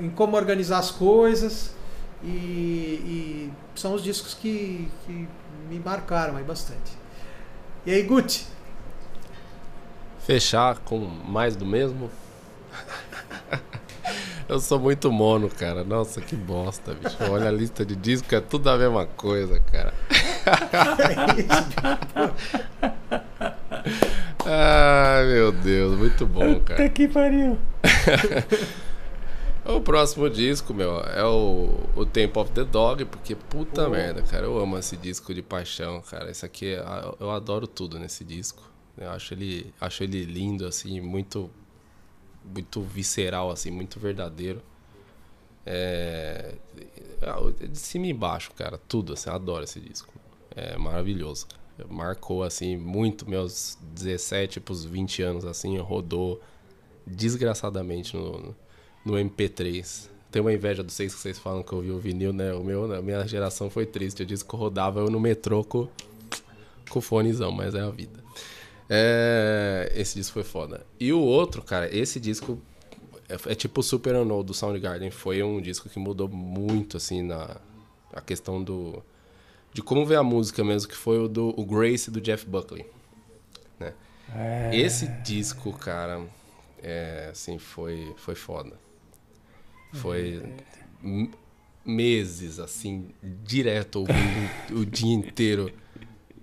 em 0.00 0.10
como 0.10 0.36
organizar 0.36 0.78
as 0.78 0.90
coisas. 0.90 1.74
E, 2.22 2.28
e 2.28 3.52
são 3.74 3.94
os 3.94 4.02
discos 4.02 4.34
que, 4.34 4.88
que, 5.04 5.28
me 5.68 5.78
marcaram 5.78 6.36
aí 6.36 6.44
bastante. 6.44 6.92
E 7.84 7.92
aí, 7.92 8.02
Guti? 8.02 8.46
Fechar 10.20 10.78
com 10.78 10.98
mais 10.98 11.54
do 11.54 11.66
mesmo? 11.66 12.10
Eu 14.48 14.60
sou 14.60 14.78
muito 14.78 15.10
mono, 15.10 15.48
cara. 15.48 15.84
Nossa, 15.84 16.20
que 16.20 16.36
bosta, 16.36 16.94
bicho. 16.94 17.16
Olha 17.30 17.48
a 17.48 17.52
lista 17.52 17.84
de 17.84 17.96
discos, 17.96 18.32
é 18.32 18.40
tudo 18.40 18.68
a 18.68 18.76
mesma 18.76 19.06
coisa, 19.06 19.58
cara. 19.60 19.92
Ai, 24.46 25.24
meu 25.26 25.52
Deus, 25.52 25.98
muito 25.98 26.26
bom, 26.26 26.60
cara. 26.60 26.82
Puta 26.82 26.88
que 26.90 27.08
pariu. 27.08 27.58
o 29.64 29.80
próximo 29.80 30.28
disco, 30.28 30.74
meu, 30.74 31.00
é 31.00 31.24
o, 31.24 31.88
o 31.96 32.04
Temple 32.04 32.42
of 32.42 32.52
the 32.52 32.64
Dog, 32.64 33.06
porque 33.06 33.34
puta 33.34 33.86
oh. 33.86 33.90
merda, 33.90 34.22
cara. 34.22 34.44
Eu 34.44 34.58
amo 34.58 34.78
esse 34.78 34.96
disco 34.96 35.32
de 35.32 35.42
paixão, 35.42 36.02
cara. 36.02 36.30
Esse 36.30 36.44
aqui, 36.44 36.76
eu 37.18 37.30
adoro 37.30 37.66
tudo 37.66 37.98
nesse 37.98 38.22
disco. 38.22 38.62
Eu 38.96 39.10
acho 39.10 39.34
ele, 39.34 39.72
acho 39.80 40.04
ele 40.04 40.24
lindo, 40.24 40.66
assim, 40.66 41.00
muito, 41.00 41.50
muito 42.44 42.82
visceral, 42.82 43.50
assim, 43.50 43.70
muito 43.70 43.98
verdadeiro. 43.98 44.62
É, 45.66 46.54
de 47.70 47.78
cima 47.78 48.06
e 48.06 48.10
embaixo, 48.10 48.52
cara, 48.52 48.78
tudo, 48.86 49.14
assim, 49.14 49.30
eu 49.30 49.36
adoro 49.36 49.64
esse 49.64 49.80
disco. 49.80 50.12
É 50.56 50.76
maravilhoso. 50.78 51.46
Marcou, 51.88 52.42
assim, 52.42 52.76
muito 52.76 53.28
meus 53.28 53.76
17 53.94 54.60
pros 54.60 54.84
20 54.84 55.22
anos, 55.22 55.44
assim, 55.44 55.76
rodou 55.78 56.40
desgraçadamente 57.06 58.16
no, 58.16 58.54
no 59.04 59.14
MP3. 59.14 60.08
tenho 60.30 60.44
uma 60.44 60.52
inveja 60.52 60.82
dos 60.82 60.94
seis 60.94 61.14
que 61.14 61.20
vocês 61.20 61.38
falam 61.38 61.62
que 61.62 61.72
eu 61.72 61.80
vi 61.80 61.90
o 61.90 61.98
vinil, 61.98 62.32
né? 62.32 62.54
O 62.54 62.62
meu, 62.62 62.92
a 62.92 63.02
minha 63.02 63.26
geração 63.26 63.68
foi 63.68 63.86
triste. 63.86 64.20
Eu 64.20 64.26
disse 64.26 64.44
que 64.44 64.56
rodava 64.56 65.00
eu 65.00 65.10
no 65.10 65.18
metrô 65.18 65.64
com, 65.64 65.88
com 66.88 67.00
fonezão, 67.00 67.50
mas 67.50 67.74
é 67.74 67.80
a 67.80 67.90
vida. 67.90 68.22
É, 68.88 69.92
esse 69.96 70.14
disco 70.14 70.34
foi 70.34 70.44
foda. 70.44 70.86
E 71.00 71.12
o 71.12 71.20
outro, 71.20 71.62
cara, 71.62 71.94
esse 71.94 72.20
disco 72.20 72.60
é, 73.28 73.52
é 73.52 73.54
tipo 73.54 73.80
o 73.80 73.82
Super 73.82 74.14
Unknown 74.14 74.44
do 74.44 74.54
Soundgarden. 74.54 75.10
Foi 75.10 75.42
um 75.42 75.60
disco 75.60 75.88
que 75.88 75.98
mudou 75.98 76.28
muito, 76.28 76.96
assim, 76.96 77.22
na 77.22 77.56
a 78.12 78.20
questão 78.20 78.62
do 78.62 79.02
de 79.74 79.82
como 79.82 80.06
ver 80.06 80.16
a 80.16 80.22
música 80.22 80.62
mesmo, 80.62 80.88
que 80.88 80.96
foi 80.96 81.18
o 81.18 81.28
do 81.28 81.48
o 81.60 81.64
Grace 81.66 82.08
do 82.08 82.20
Jeff 82.20 82.46
Buckley. 82.46 82.86
Né? 83.78 83.92
É... 84.32 84.70
Esse 84.72 85.08
disco, 85.22 85.72
cara, 85.72 86.24
é, 86.80 87.28
assim, 87.32 87.58
foi, 87.58 88.14
foi 88.16 88.36
foda. 88.36 88.78
Foi 89.92 90.42
meses, 91.84 92.58
assim, 92.58 93.10
direto 93.22 94.00
ouvindo 94.00 94.80
o 94.80 94.86
dia 94.86 95.12
inteiro, 95.12 95.70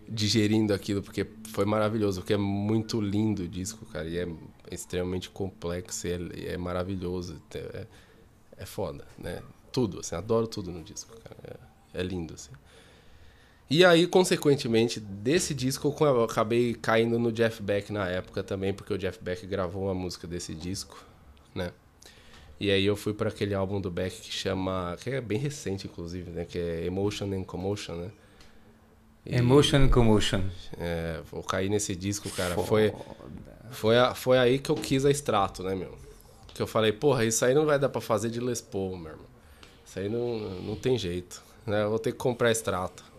digerindo 0.08 0.74
aquilo, 0.74 1.02
porque 1.02 1.26
foi 1.50 1.66
maravilhoso, 1.66 2.22
porque 2.22 2.34
é 2.34 2.38
muito 2.38 3.02
lindo 3.02 3.44
o 3.44 3.48
disco, 3.48 3.86
cara, 3.86 4.08
e 4.08 4.18
é 4.18 4.28
extremamente 4.70 5.30
complexo, 5.30 6.08
e 6.08 6.12
é, 6.48 6.54
é 6.54 6.58
maravilhoso, 6.58 7.42
é, 7.56 7.88
é 8.58 8.66
foda, 8.66 9.06
né? 9.18 9.42
Tudo, 9.72 10.00
assim, 10.00 10.16
adoro 10.16 10.48
tudo 10.48 10.72
no 10.72 10.84
disco, 10.84 11.16
cara, 11.22 11.60
é, 11.94 12.00
é 12.00 12.04
lindo, 12.04 12.34
assim. 12.34 12.52
E 13.72 13.86
aí, 13.86 14.06
consequentemente, 14.06 15.00
desse 15.00 15.54
disco 15.54 15.96
eu 16.02 16.24
acabei 16.26 16.74
caindo 16.74 17.18
no 17.18 17.32
Jeff 17.32 17.64
Beck 17.64 17.90
na 17.94 18.06
época 18.06 18.44
também, 18.44 18.74
porque 18.74 18.94
o 18.94 18.98
Jeff 18.98 19.18
Beck 19.24 19.48
gravou 19.48 19.86
uma 19.86 19.94
música 19.94 20.28
desse 20.28 20.54
disco, 20.54 21.02
né? 21.56 21.72
E 22.60 22.70
aí 22.70 22.86
eu 22.86 22.98
fui 22.98 23.14
para 23.14 23.30
aquele 23.30 23.54
álbum 23.54 23.80
do 23.80 23.90
Beck 23.90 24.20
que 24.20 24.30
chama, 24.30 24.98
que 25.00 25.10
é 25.10 25.22
bem 25.22 25.40
recente 25.40 25.88
inclusive, 25.88 26.30
né, 26.30 26.44
que 26.44 26.60
é 26.60 26.86
Emotion 26.86 27.32
and 27.34 27.46
Commotion, 27.46 27.96
né? 27.96 28.12
E, 29.26 29.38
Emotion 29.38 29.78
and 29.78 29.88
Commotion. 29.88 30.44
É, 30.78 31.22
vou 31.32 31.42
cair 31.42 31.70
nesse 31.70 31.96
disco, 31.96 32.30
cara. 32.32 32.56
Foi 32.56 32.94
foi, 33.72 33.98
a, 33.98 34.14
foi 34.14 34.38
aí 34.38 34.60
que 34.60 34.70
eu 34.70 34.76
quis 34.76 35.06
a 35.06 35.10
extrato, 35.10 35.64
né, 35.64 35.74
meu? 35.74 35.98
Que 36.54 36.62
eu 36.62 36.68
falei, 36.68 36.92
porra, 36.92 37.24
isso 37.24 37.46
aí 37.46 37.54
não 37.54 37.66
vai 37.66 37.80
dar 37.80 37.88
para 37.88 38.02
fazer 38.02 38.30
de 38.30 38.42
Les 38.42 38.60
Paul, 38.60 38.98
meu 38.98 39.14
irmão. 39.14 39.28
Isso 39.86 39.98
aí 39.98 40.10
não, 40.10 40.40
não 40.62 40.76
tem 40.76 40.98
jeito, 40.98 41.42
né? 41.66 41.84
Eu 41.84 41.90
vou 41.90 42.00
ter 42.00 42.12
que 42.12 42.18
comprar 42.18 42.52
extrato. 42.52 43.11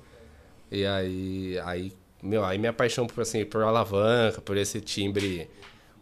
E 0.73 0.87
aí, 0.87 1.61
aí, 1.65 1.93
meu, 2.23 2.43
aí 2.43 2.57
minha 2.57 2.73
paixão 2.73 3.07
por, 3.07 3.21
assim, 3.21 3.45
por 3.45 3.63
alavanca, 3.63 4.41
por 4.41 4.57
esse 4.57 4.81
timbre, 4.81 5.47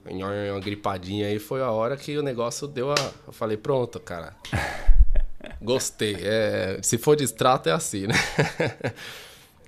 uma 0.08 0.60
gripadinha 0.60 1.26
aí, 1.26 1.40
foi 1.40 1.60
a 1.60 1.72
hora 1.72 1.96
que 1.96 2.16
o 2.16 2.22
negócio 2.22 2.68
deu 2.68 2.92
a... 2.92 3.12
Eu 3.26 3.32
falei, 3.32 3.56
pronto, 3.56 3.98
cara. 3.98 4.36
Gostei. 5.60 6.16
É, 6.20 6.78
se 6.84 6.98
for 6.98 7.16
de 7.16 7.24
extrato 7.24 7.68
é 7.68 7.72
assim, 7.72 8.06
né? 8.06 8.14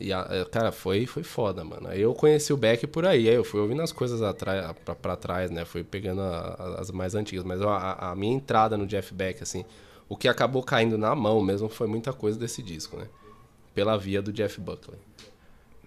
E, 0.01 0.13
a, 0.13 0.27
é, 0.31 0.45
cara, 0.47 0.73
foi, 0.73 1.07
foi 1.07 1.23
foda, 1.23 1.63
mano. 1.63 1.87
Aí 1.87 2.01
eu 2.01 2.13
conheci 2.13 2.53
o 2.53 2.57
Beck 2.57 2.89
por 2.89 3.07
aí. 3.07 3.29
Aí 3.29 3.35
eu 3.37 3.45
fui 3.45 3.61
ouvindo 3.61 3.83
as 3.83 3.93
coisas 3.93 4.21
atrás, 4.21 4.75
pra, 4.85 4.97
pra 4.97 5.15
trás, 5.15 5.49
né? 5.49 5.65
Fui 5.65 5.85
pegando 5.85 6.21
a, 6.23 6.57
a, 6.59 6.81
as 6.81 6.91
mais 6.91 7.15
antigas. 7.15 7.45
Mas 7.45 7.63
a, 7.63 8.11
a, 8.11 8.17
minha 8.17 8.35
entrada 8.35 8.77
no 8.77 8.85
Jeff 8.85 9.15
Beck, 9.15 9.45
assim, 9.45 9.65
o 10.09 10.17
que 10.17 10.27
acabou 10.27 10.61
caindo 10.65 10.99
na 10.99 11.15
mão 11.15 11.41
mesmo 11.41 11.69
foi 11.69 11.87
muita 11.87 12.13
coisa 12.13 12.37
desse 12.37 12.65
disco, 12.65 12.97
né? 12.97 13.07
Pela 13.75 13.97
via 13.97 14.23
do 14.23 14.33
Jeff 14.33 14.61
Buckley. 14.61 14.99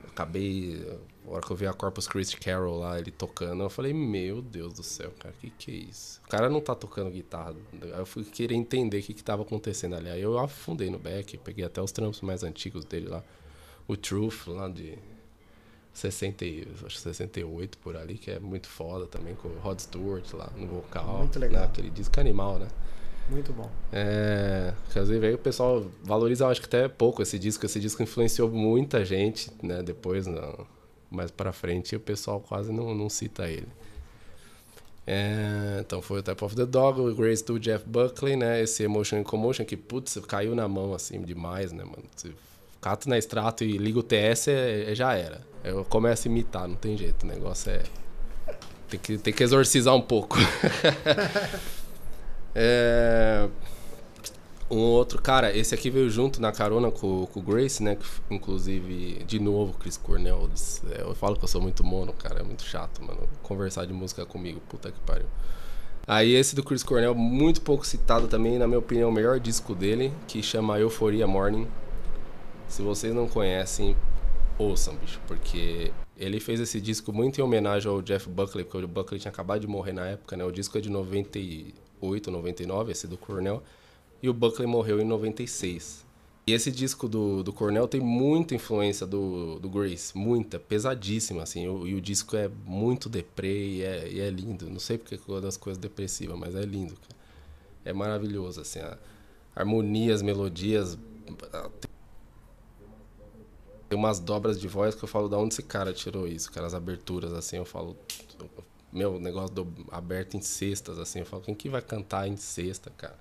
Acabei, 0.08 0.86
a 1.28 1.32
hora 1.32 1.42
que 1.42 1.52
eu 1.52 1.56
vi 1.56 1.68
a 1.68 1.74
Corpus 1.74 2.08
Christi 2.08 2.38
Carol 2.38 2.80
lá, 2.80 2.98
ele 2.98 3.12
tocando, 3.12 3.64
eu 3.64 3.70
falei, 3.70 3.94
meu 3.94 4.42
Deus 4.42 4.74
do 4.74 4.84
céu, 4.84 5.12
cara, 5.20 5.34
que 5.42 5.50
que 5.50 5.72
é 5.72 5.74
isso? 5.76 6.22
O 6.26 6.30
cara 6.30 6.50
não 6.50 6.62
tá 6.62 6.74
tocando 6.74 7.10
guitarra. 7.10 7.56
Aí 7.82 8.00
eu 8.00 8.06
fui 8.06 8.24
querer 8.24 8.56
entender 8.56 9.00
o 9.00 9.04
que 9.04 9.14
que 9.14 9.24
tava 9.24 9.42
acontecendo 9.42 9.96
ali. 9.96 10.10
Aí 10.10 10.22
eu 10.22 10.38
afundei 10.40 10.90
no 10.90 11.00
back, 11.00 11.38
peguei 11.40 11.66
até 11.66 11.82
os 11.82 11.92
trampos 11.92 12.22
mais 12.22 12.44
antigos 12.44 12.86
dele 12.86 13.10
lá. 13.10 13.24
O 13.88 13.98
Truth, 13.98 14.48
lá 14.48 14.70
de 14.70 14.98
60, 15.94 16.46
acho 16.86 16.98
68 16.98 17.78
por 17.78 17.96
ali, 17.96 18.18
que 18.18 18.32
é 18.32 18.40
muito 18.40 18.68
foda 18.68 19.06
também, 19.06 19.36
com 19.36 19.48
o 19.48 19.60
Rod 19.60 19.80
Stewart 19.80 20.34
lá 20.34 20.52
no 20.56 20.68
vocal. 20.68 21.20
Muito 21.20 21.40
legal. 21.40 21.62
Né? 21.62 21.68
Aquele 21.68 21.90
disco 21.90 22.20
animal, 22.20 22.60
né? 22.60 22.68
Muito 23.30 23.52
bom. 23.52 23.70
É, 23.92 24.74
inclusive 24.90 25.28
aí 25.28 25.34
o 25.34 25.38
pessoal 25.38 25.86
valoriza, 26.04 26.48
acho 26.48 26.62
que 26.62 26.68
até 26.68 26.88
pouco 26.88 27.22
esse 27.22 27.40
disco. 27.40 27.66
Esse 27.66 27.80
disco 27.80 28.04
influenciou 28.04 28.50
muita 28.50 29.04
gente, 29.04 29.52
né? 29.64 29.82
Depois, 29.82 30.28
não, 30.28 30.66
mais 31.10 31.32
para 31.32 31.52
frente, 31.52 31.96
o 31.96 32.00
pessoal 32.00 32.40
quase 32.40 32.72
não, 32.72 32.94
não 32.94 33.10
cita 33.10 33.50
ele. 33.50 33.68
É, 35.08 35.78
então 35.82 36.02
foi 36.02 36.20
o 36.20 36.24
Type 36.24 36.44
of 36.44 36.56
the 36.56 36.66
Dog, 36.66 37.00
o 37.00 37.14
Grace 37.16 37.44
do 37.44 37.60
Jeff 37.60 37.84
Buckley, 37.88 38.36
né? 38.36 38.62
Esse 38.62 38.84
Emotion 38.84 39.18
and 39.18 39.24
Commotion 39.24 39.66
que, 39.66 39.78
putz, 39.78 40.18
caiu 40.28 40.56
na 40.56 40.68
mão 40.68 40.94
assim 40.94 41.22
demais, 41.22 41.72
né, 41.72 41.84
mano? 41.84 42.04
Se 42.16 42.34
cato 42.82 43.10
na 43.10 43.18
extrato 43.18 43.64
e 43.64 43.78
liga 43.78 44.00
o 44.00 44.04
TS, 44.04 44.48
é, 44.50 44.92
é, 44.92 44.96
já 44.96 45.14
era. 45.16 45.42
Eu 45.64 45.84
começo 45.86 46.28
a 46.28 46.32
imitar, 46.32 46.68
não 46.68 46.76
tem 46.76 46.96
jeito. 46.96 47.24
O 47.24 47.28
negócio 47.28 47.72
é. 47.72 47.84
Tem 48.88 49.00
que, 49.00 49.18
tem 49.18 49.34
que 49.34 49.44
exorcizar 49.44 49.96
um 49.96 50.02
pouco. 50.02 50.38
É... 52.56 53.48
Um 54.70 54.80
outro, 54.80 55.22
cara, 55.22 55.56
esse 55.56 55.76
aqui 55.76 55.92
veio 55.92 56.10
junto 56.10 56.42
na 56.42 56.52
carona 56.52 56.90
com, 56.90 57.28
com 57.28 57.40
o 57.40 57.44
Grace, 57.44 57.84
né? 57.84 57.96
Que, 57.96 58.06
inclusive, 58.34 59.24
de 59.26 59.40
novo, 59.40 59.78
Chris 59.78 59.96
Cornell. 59.96 60.50
É, 60.90 61.02
eu 61.02 61.14
falo 61.14 61.36
que 61.38 61.44
eu 61.44 61.48
sou 61.48 61.62
muito 61.62 61.84
mono, 61.84 62.12
cara, 62.14 62.40
é 62.40 62.44
muito 62.44 62.64
chato, 62.64 63.04
mano. 63.04 63.30
Conversar 63.44 63.86
de 63.86 63.94
música 63.94 64.26
comigo, 64.26 64.60
puta 64.68 64.92
que 64.92 65.00
pariu. 65.02 65.28
Aí 66.08 66.34
esse 66.34 66.56
do 66.56 66.64
Chris 66.64 66.82
Cornell, 66.84 67.14
muito 67.14 67.62
pouco 67.62 67.86
citado 67.86 68.28
também, 68.28 68.58
na 68.58 68.68
minha 68.68 68.80
opinião, 68.80 69.10
o 69.10 69.14
melhor 69.14 69.40
disco 69.40 69.76
dele, 69.76 70.12
que 70.28 70.42
chama 70.42 70.80
Euphoria 70.80 71.28
Morning. 71.28 71.68
Se 72.68 72.82
vocês 72.82 73.14
não 73.14 73.28
conhecem, 73.28 73.96
ouçam, 74.58 74.96
bicho, 74.96 75.20
porque 75.28 75.92
ele 76.18 76.40
fez 76.40 76.60
esse 76.60 76.80
disco 76.80 77.12
muito 77.12 77.40
em 77.40 77.44
homenagem 77.44 77.90
ao 77.90 78.02
Jeff 78.02 78.30
Buckley, 78.30 78.64
porque 78.64 78.84
o 78.84 78.88
Buckley 78.88 79.20
tinha 79.20 79.32
acabado 79.32 79.62
de 79.62 79.68
morrer 79.68 79.94
na 79.94 80.08
época, 80.08 80.38
né? 80.38 80.44
O 80.44 80.52
disco 80.52 80.78
é 80.78 80.82
de 80.82 80.90
90 80.90 81.40
98, 82.06 82.32
99, 82.32 82.92
esse 82.92 83.08
do 83.08 83.18
Cornell, 83.18 83.64
e 84.22 84.30
o 84.30 84.34
Buckley 84.34 84.68
morreu 84.68 85.00
em 85.00 85.06
96. 85.06 86.06
E 86.48 86.54
esse 86.54 86.72
disco 86.72 87.08
do, 87.08 87.42
do 87.42 87.52
Cornell 87.52 87.88
tem 87.88 88.00
muita 88.00 88.54
influência 88.54 89.06
do, 89.06 89.58
do 89.60 89.68
Grace, 89.68 90.16
muita, 90.16 90.60
pesadíssima, 90.60 91.42
assim, 91.42 91.68
o, 91.68 91.88
e 91.88 91.96
o 91.96 92.02
disco 92.02 92.36
é 92.36 92.50
muito 92.66 93.10
deprê 93.10 93.78
e 93.78 93.82
é, 93.82 94.12
e 94.12 94.20
é 94.20 94.30
lindo. 94.30 94.70
Não 94.70 94.80
sei 94.80 94.98
porque 94.98 95.16
é 95.16 95.42
das 95.42 95.58
coisas 95.58 95.82
depressivas, 95.82 96.38
mas 96.38 96.56
é 96.56 96.62
lindo. 96.62 96.94
Cara. 96.94 97.20
É 97.84 97.94
maravilhoso, 97.94 98.62
assim, 98.62 98.80
a 98.80 98.98
harmonias, 99.56 100.22
melodias. 100.22 100.98
Tem 103.96 104.00
umas 104.02 104.20
dobras 104.20 104.60
de 104.60 104.68
voz 104.68 104.94
que 104.94 105.06
eu 105.06 105.08
falo, 105.08 105.30
da 105.30 105.38
onde 105.38 105.54
esse 105.54 105.64
cara 105.64 105.94
tirou 105.94 106.28
isso, 106.28 106.52
cara, 106.52 106.68
as 106.68 106.74
aberturas, 106.74 107.32
assim, 107.32 107.56
eu 107.56 107.64
falo, 107.64 107.96
meu, 108.92 109.18
negócio 109.22 109.56
do, 109.56 109.74
aberto 109.90 110.36
em 110.36 110.42
cestas, 110.42 111.00
assim. 111.00 111.20
Eu 111.20 111.26
falo, 111.26 111.42
quem 111.42 111.56
que 111.56 111.70
vai 111.70 111.82
cantar 111.82 112.28
em 112.28 112.36
cesta, 112.36 112.92
cara? 112.98 113.16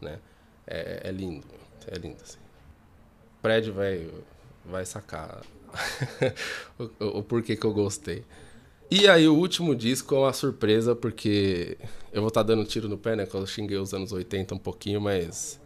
Né? 0.00 0.18
É, 0.66 1.02
é 1.04 1.12
lindo, 1.12 1.46
é 1.86 1.96
lindo, 1.96 2.16
assim. 2.20 2.40
O 3.38 3.42
prédio 3.42 3.72
vai, 3.72 4.10
vai 4.64 4.84
sacar 4.84 5.42
o, 6.76 6.90
o, 6.98 7.18
o, 7.18 7.22
porquê 7.22 7.54
que 7.54 7.64
eu 7.64 7.72
gostei. 7.72 8.24
E 8.90 9.08
aí 9.08 9.28
o 9.28 9.36
último 9.36 9.76
disco 9.76 10.16
é 10.16 10.18
uma 10.18 10.32
surpresa, 10.32 10.96
porque 10.96 11.78
eu 12.12 12.20
vou 12.20 12.28
estar 12.30 12.42
tá 12.42 12.48
dando 12.48 12.64
tiro 12.64 12.88
no 12.88 12.98
pé, 12.98 13.14
né? 13.14 13.26
Que 13.26 13.36
eu 13.36 13.46
xinguei 13.46 13.78
os 13.78 13.94
anos 13.94 14.10
80 14.10 14.56
um 14.56 14.58
pouquinho, 14.58 15.00
mas... 15.00 15.60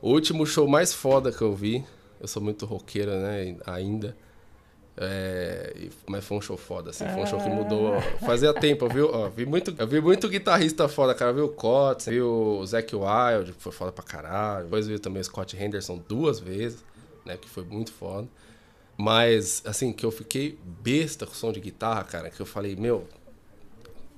O 0.00 0.10
último 0.10 0.46
show 0.46 0.66
mais 0.66 0.94
foda 0.94 1.30
que 1.30 1.42
eu 1.42 1.54
vi, 1.54 1.84
eu 2.24 2.28
sou 2.28 2.42
muito 2.42 2.66
roqueira, 2.66 3.20
né, 3.20 3.56
ainda 3.66 4.16
é, 4.96 5.88
mas 6.06 6.24
foi 6.24 6.38
um 6.38 6.40
show 6.40 6.56
foda, 6.56 6.90
assim, 6.90 7.04
foi 7.08 7.22
um 7.22 7.26
show 7.26 7.40
que 7.40 7.48
mudou. 7.48 8.00
Fazia 8.24 8.54
tempo, 8.54 8.88
viu? 8.88 9.10
Ó, 9.12 9.28
vi 9.28 9.44
muito, 9.44 9.74
eu 9.76 9.86
vi 9.88 10.00
muito 10.00 10.28
guitarrista 10.28 10.88
foda, 10.88 11.14
cara. 11.14 11.32
Viu 11.32 11.46
o 11.46 11.48
Cotts, 11.48 12.06
viu 12.06 12.28
o 12.28 12.66
Zac 12.66 12.94
Wild, 12.94 13.52
que 13.52 13.62
foi 13.62 13.72
foda 13.72 13.90
pra 13.90 14.04
caralho. 14.04 14.64
Depois 14.64 14.86
vi 14.86 14.98
também 14.98 15.20
o 15.20 15.24
Scott 15.24 15.56
Henderson 15.56 16.00
duas 16.08 16.38
vezes, 16.38 16.84
né? 17.24 17.36
Que 17.36 17.48
foi 17.48 17.64
muito 17.64 17.92
foda. 17.92 18.28
Mas, 18.96 19.62
assim, 19.66 19.92
que 19.92 20.06
eu 20.06 20.12
fiquei 20.12 20.58
besta 20.64 21.26
com 21.26 21.32
o 21.32 21.34
som 21.34 21.50
de 21.50 21.58
guitarra, 21.58 22.04
cara, 22.04 22.30
que 22.30 22.40
eu 22.40 22.46
falei, 22.46 22.76
meu, 22.76 23.08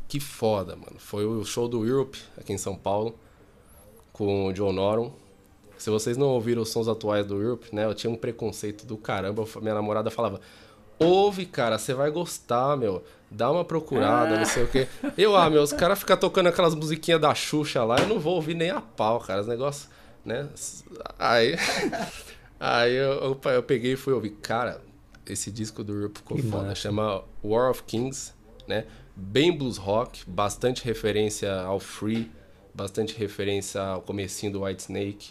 que 0.06 0.20
foda, 0.20 0.76
mano. 0.76 0.98
Foi 0.98 1.24
o 1.24 1.42
show 1.42 1.66
do 1.66 1.86
Europe, 1.86 2.18
aqui 2.36 2.52
em 2.52 2.58
São 2.58 2.76
Paulo, 2.76 3.18
com 4.12 4.48
o 4.48 4.52
John 4.52 4.72
Norum. 4.72 5.10
Se 5.78 5.90
vocês 5.90 6.16
não 6.16 6.28
ouviram 6.28 6.62
os 6.62 6.70
sons 6.70 6.88
atuais 6.88 7.26
do 7.26 7.40
Europe, 7.40 7.68
né? 7.72 7.84
Eu 7.84 7.94
tinha 7.94 8.10
um 8.10 8.16
preconceito 8.16 8.86
do 8.86 8.96
caramba. 8.96 9.44
Minha 9.60 9.74
namorada 9.74 10.10
falava, 10.10 10.40
Ouve, 10.98 11.44
cara, 11.44 11.78
você 11.78 11.92
vai 11.92 12.10
gostar, 12.10 12.76
meu. 12.76 13.04
Dá 13.30 13.50
uma 13.50 13.64
procurada, 13.64 14.34
ah. 14.34 14.38
não 14.38 14.46
sei 14.46 14.64
o 14.64 14.68
quê. 14.68 14.88
Eu, 15.16 15.36
ah, 15.36 15.50
meu, 15.50 15.62
os 15.62 15.72
caras 15.72 15.98
ficam 15.98 16.16
tocando 16.16 16.48
aquelas 16.48 16.74
musiquinhas 16.74 17.20
da 17.20 17.34
Xuxa 17.34 17.84
lá, 17.84 17.98
eu 17.98 18.08
não 18.08 18.18
vou 18.18 18.36
ouvir 18.36 18.54
nem 18.54 18.70
a 18.70 18.80
pau, 18.80 19.20
cara. 19.20 19.42
Os 19.42 19.46
negócios, 19.46 19.88
né? 20.24 20.48
Aí. 21.18 21.56
Aí 22.58 22.94
eu, 22.94 23.12
eu, 23.12 23.40
eu, 23.52 23.62
peguei 23.62 23.92
e 23.92 23.96
fui 23.96 24.14
ouvir. 24.14 24.30
Cara, 24.30 24.80
esse 25.26 25.50
disco 25.50 25.84
do 25.84 25.92
Europe 25.92 26.18
ficou 26.18 26.38
foda. 26.38 26.68
Massa. 26.68 26.74
Chama 26.76 27.22
War 27.44 27.70
of 27.70 27.82
Kings, 27.82 28.32
né? 28.66 28.86
Bem 29.14 29.54
blues 29.54 29.76
rock, 29.76 30.22
bastante 30.26 30.82
referência 30.82 31.60
ao 31.60 31.78
Free 31.78 32.30
bastante 32.76 33.16
referência 33.16 33.80
ao 33.80 34.02
comecinho 34.02 34.52
do 34.52 34.62
White 34.64 34.82
Snake, 34.82 35.30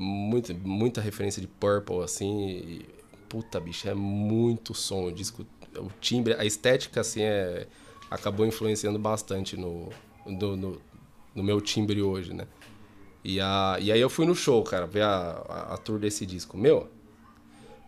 muita, 0.00 0.54
muita 0.54 1.00
referência 1.00 1.42
de 1.42 1.46
Purple, 1.46 2.02
assim, 2.02 2.48
e, 2.48 2.86
puta, 3.28 3.60
bicho, 3.60 3.86
é 3.88 3.94
muito 3.94 4.72
som, 4.74 5.04
o 5.04 5.12
disco, 5.12 5.46
o 5.76 5.90
timbre, 6.00 6.34
a 6.34 6.44
estética, 6.44 7.02
assim, 7.02 7.22
é, 7.22 7.66
acabou 8.10 8.46
influenciando 8.46 8.98
bastante 8.98 9.56
no, 9.58 9.90
no, 10.26 10.56
no, 10.56 10.82
no 11.34 11.42
meu 11.44 11.60
timbre 11.60 12.00
hoje, 12.00 12.32
né? 12.32 12.46
E, 13.22 13.38
a, 13.38 13.76
e 13.78 13.92
aí 13.92 14.00
eu 14.00 14.08
fui 14.08 14.24
no 14.24 14.34
show, 14.34 14.62
cara, 14.64 14.86
ver 14.86 15.02
a, 15.02 15.44
a, 15.46 15.74
a 15.74 15.76
tour 15.76 15.98
desse 15.98 16.24
disco. 16.24 16.56
Meu, 16.56 16.88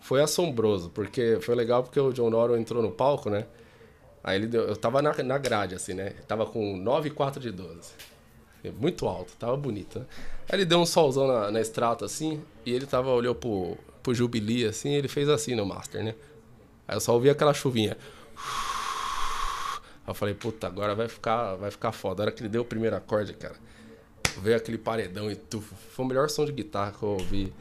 foi 0.02 0.20
assombroso, 0.20 0.90
porque 0.90 1.38
foi 1.40 1.54
legal 1.54 1.82
porque 1.82 1.98
o 1.98 2.12
John 2.12 2.28
Norton 2.28 2.58
entrou 2.58 2.82
no 2.82 2.90
palco, 2.90 3.30
né? 3.30 3.46
Aí 4.22 4.36
ele 4.36 4.46
deu, 4.46 4.62
eu 4.64 4.76
tava 4.76 5.00
na, 5.00 5.14
na 5.22 5.38
grade, 5.38 5.74
assim, 5.74 5.94
né? 5.94 6.10
Tava 6.28 6.44
com 6.44 6.78
9,4 6.78 7.38
de 7.38 7.50
12. 7.50 7.90
Muito 8.70 9.06
alto, 9.08 9.32
tava 9.38 9.56
bonito, 9.56 9.98
né? 9.98 10.06
Aí 10.48 10.58
ele 10.58 10.64
deu 10.64 10.78
um 10.78 10.86
solzão 10.86 11.26
na, 11.26 11.50
na 11.50 11.60
extrato, 11.60 12.04
assim, 12.04 12.40
e 12.64 12.72
ele 12.72 12.86
tava, 12.86 13.10
olhou 13.10 13.34
pro, 13.34 13.76
pro 14.02 14.14
Jubilee, 14.14 14.66
assim, 14.66 14.90
ele 14.94 15.08
fez 15.08 15.28
assim 15.28 15.54
no 15.54 15.66
Master, 15.66 16.04
né? 16.04 16.14
Aí 16.86 16.96
eu 16.96 17.00
só 17.00 17.14
ouvi 17.14 17.30
aquela 17.30 17.54
chuvinha. 17.54 17.96
Aí 20.04 20.10
eu 20.10 20.14
falei, 20.14 20.34
puta, 20.34 20.66
agora 20.66 20.94
vai 20.94 21.08
ficar, 21.08 21.54
vai 21.54 21.70
ficar 21.70 21.92
foda. 21.92 22.22
A 22.22 22.26
hora 22.26 22.32
que 22.32 22.42
ele 22.42 22.48
deu 22.48 22.62
o 22.62 22.64
primeiro 22.64 22.96
acorde, 22.96 23.32
cara, 23.34 23.54
veio 24.40 24.56
aquele 24.56 24.78
paredão 24.78 25.30
e 25.30 25.36
tufo. 25.36 25.74
Foi 25.90 26.04
o 26.04 26.08
melhor 26.08 26.28
som 26.28 26.44
de 26.44 26.52
guitarra 26.52 26.92
que 26.92 27.02
eu 27.02 27.10
ouvi 27.10 27.52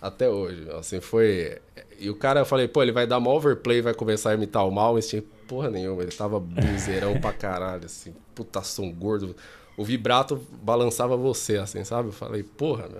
até 0.00 0.28
hoje. 0.28 0.68
Assim, 0.72 1.00
foi. 1.00 1.58
E 1.98 2.10
o 2.10 2.16
cara, 2.16 2.40
eu 2.40 2.44
falei, 2.44 2.68
pô, 2.68 2.82
ele 2.82 2.92
vai 2.92 3.06
dar 3.06 3.18
uma 3.18 3.30
overplay, 3.30 3.80
vai 3.80 3.94
começar 3.94 4.30
a 4.30 4.34
imitar 4.34 4.66
o 4.66 4.70
Malmsteen. 4.70 5.22
Porra 5.46 5.70
nenhuma, 5.70 6.02
ele 6.02 6.12
tava 6.12 6.38
buzeirão 6.40 7.20
pra 7.20 7.32
caralho, 7.32 7.86
assim, 7.86 8.14
puta 8.34 8.62
som 8.62 8.90
gordo. 8.90 9.34
O 9.82 9.84
vibrato 9.84 10.40
balançava 10.62 11.16
você, 11.16 11.56
assim, 11.56 11.82
sabe? 11.82 12.10
Eu 12.10 12.12
falei, 12.12 12.44
porra, 12.44 12.86
meu. 12.86 12.96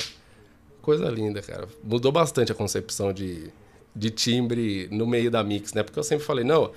Coisa 0.80 1.08
linda, 1.08 1.40
cara. 1.40 1.68
Mudou 1.84 2.10
bastante 2.10 2.50
a 2.50 2.56
concepção 2.56 3.12
de, 3.12 3.52
de 3.94 4.10
timbre 4.10 4.88
no 4.90 5.06
meio 5.06 5.30
da 5.30 5.44
mix, 5.44 5.72
né? 5.74 5.84
Porque 5.84 5.96
eu 5.96 6.02
sempre 6.02 6.24
falei, 6.26 6.44
não, 6.44 6.72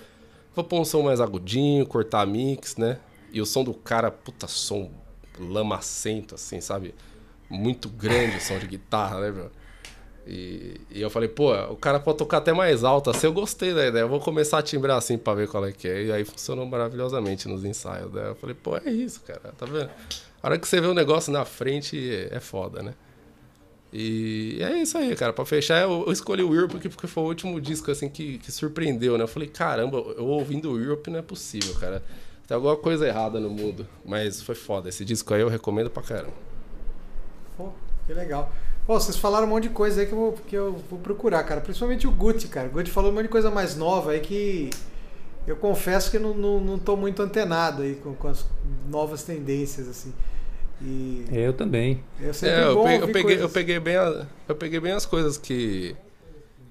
vou 0.56 0.63
pôr 0.63 0.80
um 0.80 0.86
som 0.86 1.02
mais 1.02 1.20
agudinho, 1.20 1.88
cortar 1.88 2.22
a 2.22 2.26
mix, 2.28 2.78
né? 2.78 3.00
E 3.34 3.41
o 3.41 3.48
som 3.48 3.63
do 3.63 3.74
cara, 3.74 4.12
puta 4.12 4.48
som 4.48 4.91
lamacento, 5.39 6.36
assim, 6.36 6.62
sabe? 6.62 6.94
Muito 7.50 7.89
grande 7.89 8.38
o 8.38 8.39
som 8.39 8.60
de 8.60 8.68
guitarra, 8.68 9.22
né, 9.22 9.32
meu? 9.32 9.50
E, 10.27 10.81
e, 10.89 11.01
eu 11.01 11.09
falei, 11.09 11.29
pô, 11.29 11.53
o 11.71 11.75
cara 11.75 11.99
pode 11.99 12.17
tocar 12.17 12.38
até 12.38 12.51
mais 12.51 12.83
alto, 12.83 13.11
assim, 13.11 13.27
eu 13.27 13.33
gostei 13.33 13.75
da 13.75 13.85
ideia, 13.85 14.03
eu 14.03 14.09
vou 14.09 14.19
começar 14.19 14.57
a 14.57 14.61
timbrar 14.61 14.97
assim 14.97 15.19
pra 15.19 15.35
ver 15.35 15.47
qual 15.47 15.63
é 15.65 15.71
que 15.71 15.88
é. 15.88 16.03
E 16.05 16.11
aí 16.11 16.25
funcionou 16.25 16.65
maravilhosamente 16.65 17.47
nos 17.47 17.63
ensaios, 17.63 18.11
né? 18.11 18.29
Eu 18.29 18.35
falei, 18.35 18.55
pô, 18.55 18.75
é 18.75 18.89
isso, 18.89 19.21
cara, 19.21 19.53
tá 19.55 19.65
vendo? 19.67 19.89
A 20.41 20.47
hora 20.47 20.57
que 20.57 20.67
você 20.67 20.81
vê 20.81 20.88
o 20.88 20.93
negócio 20.93 21.31
na 21.31 21.45
frente, 21.45 22.27
é 22.31 22.39
foda, 22.39 22.81
né? 22.81 22.95
E 23.93 24.57
é 24.61 24.81
isso 24.81 24.97
aí, 24.97 25.15
cara. 25.15 25.31
Pra 25.31 25.45
fechar, 25.45 25.81
eu, 25.83 26.11
escolhi 26.11 26.43
o 26.43 26.53
Europe 26.53 26.73
porque, 26.73 26.89
porque 26.89 27.07
foi 27.07 27.23
o 27.23 27.27
último 27.27 27.61
disco, 27.61 27.89
assim, 27.91 28.09
que, 28.09 28.39
que 28.39 28.51
surpreendeu, 28.51 29.17
né? 29.17 29.23
Eu 29.23 29.27
falei, 29.27 29.47
caramba, 29.47 29.97
eu 30.17 30.25
ouvindo 30.25 30.71
o 30.71 30.77
Europe 30.77 31.09
não 31.09 31.19
é 31.19 31.21
possível, 31.21 31.73
cara. 31.75 32.03
Tem 32.47 32.55
alguma 32.55 32.75
coisa 32.75 33.07
errada 33.07 33.39
no 33.39 33.49
mundo. 33.49 33.88
Mas 34.03 34.41
foi 34.41 34.53
foda. 34.53 34.89
Esse 34.89 35.05
disco 35.05 35.33
aí 35.33 35.41
eu 35.41 35.47
recomendo 35.47 35.89
pra 35.89 36.03
caramba. 36.03 36.33
Pô, 37.55 37.71
que 38.05 38.13
legal. 38.13 38.51
Pô, 38.86 39.00
vocês 39.00 39.17
falaram 39.17 39.48
um 39.48 39.50
monte 39.50 39.63
de 39.63 39.69
coisa 39.69 40.02
aí 40.02 40.08
que 40.08 40.13
eu 40.13 40.17
vou, 40.17 40.34
que 40.34 40.56
eu 40.56 40.76
vou 40.89 41.00
procurar, 41.00 41.43
cara. 41.43 41.60
Principalmente 41.60 42.06
o 42.06 42.12
Guti, 42.12 42.48
cara. 42.48 42.67
O 42.67 42.71
Guti 42.71 42.91
falou 42.91 43.12
um 43.12 43.15
monte 43.15 43.24
de 43.24 43.30
coisa 43.30 43.50
mais 43.50 43.76
nova 43.76 44.12
aí 44.12 44.19
que 44.19 44.69
eu 45.48 45.56
confesso 45.56 46.12
que 46.12 46.19
não, 46.19 46.34
não, 46.34 46.60
não 46.60 46.78
tô 46.78 46.95
muito 46.95 47.21
antenado 47.21 47.82
aí 47.82 47.95
com, 47.95 48.13
com 48.13 48.28
as 48.28 48.45
novas 48.88 49.24
tendências, 49.24 49.88
assim. 49.88 50.13
E 50.82 51.26
eu 51.32 51.54
também. 51.54 52.04
É, 52.19 52.26
é 52.26 52.63
eu, 52.63 52.84
peguei, 52.84 53.02
eu, 53.02 53.08
peguei, 53.08 53.43
eu, 53.43 53.50
peguei, 53.50 53.80
bem 53.80 53.95
a, 53.95 54.26
eu 54.48 54.56
peguei 54.56 54.80
bem 54.80 54.91
as 54.91 55.06
coisas 55.06 55.38
que 55.38 55.95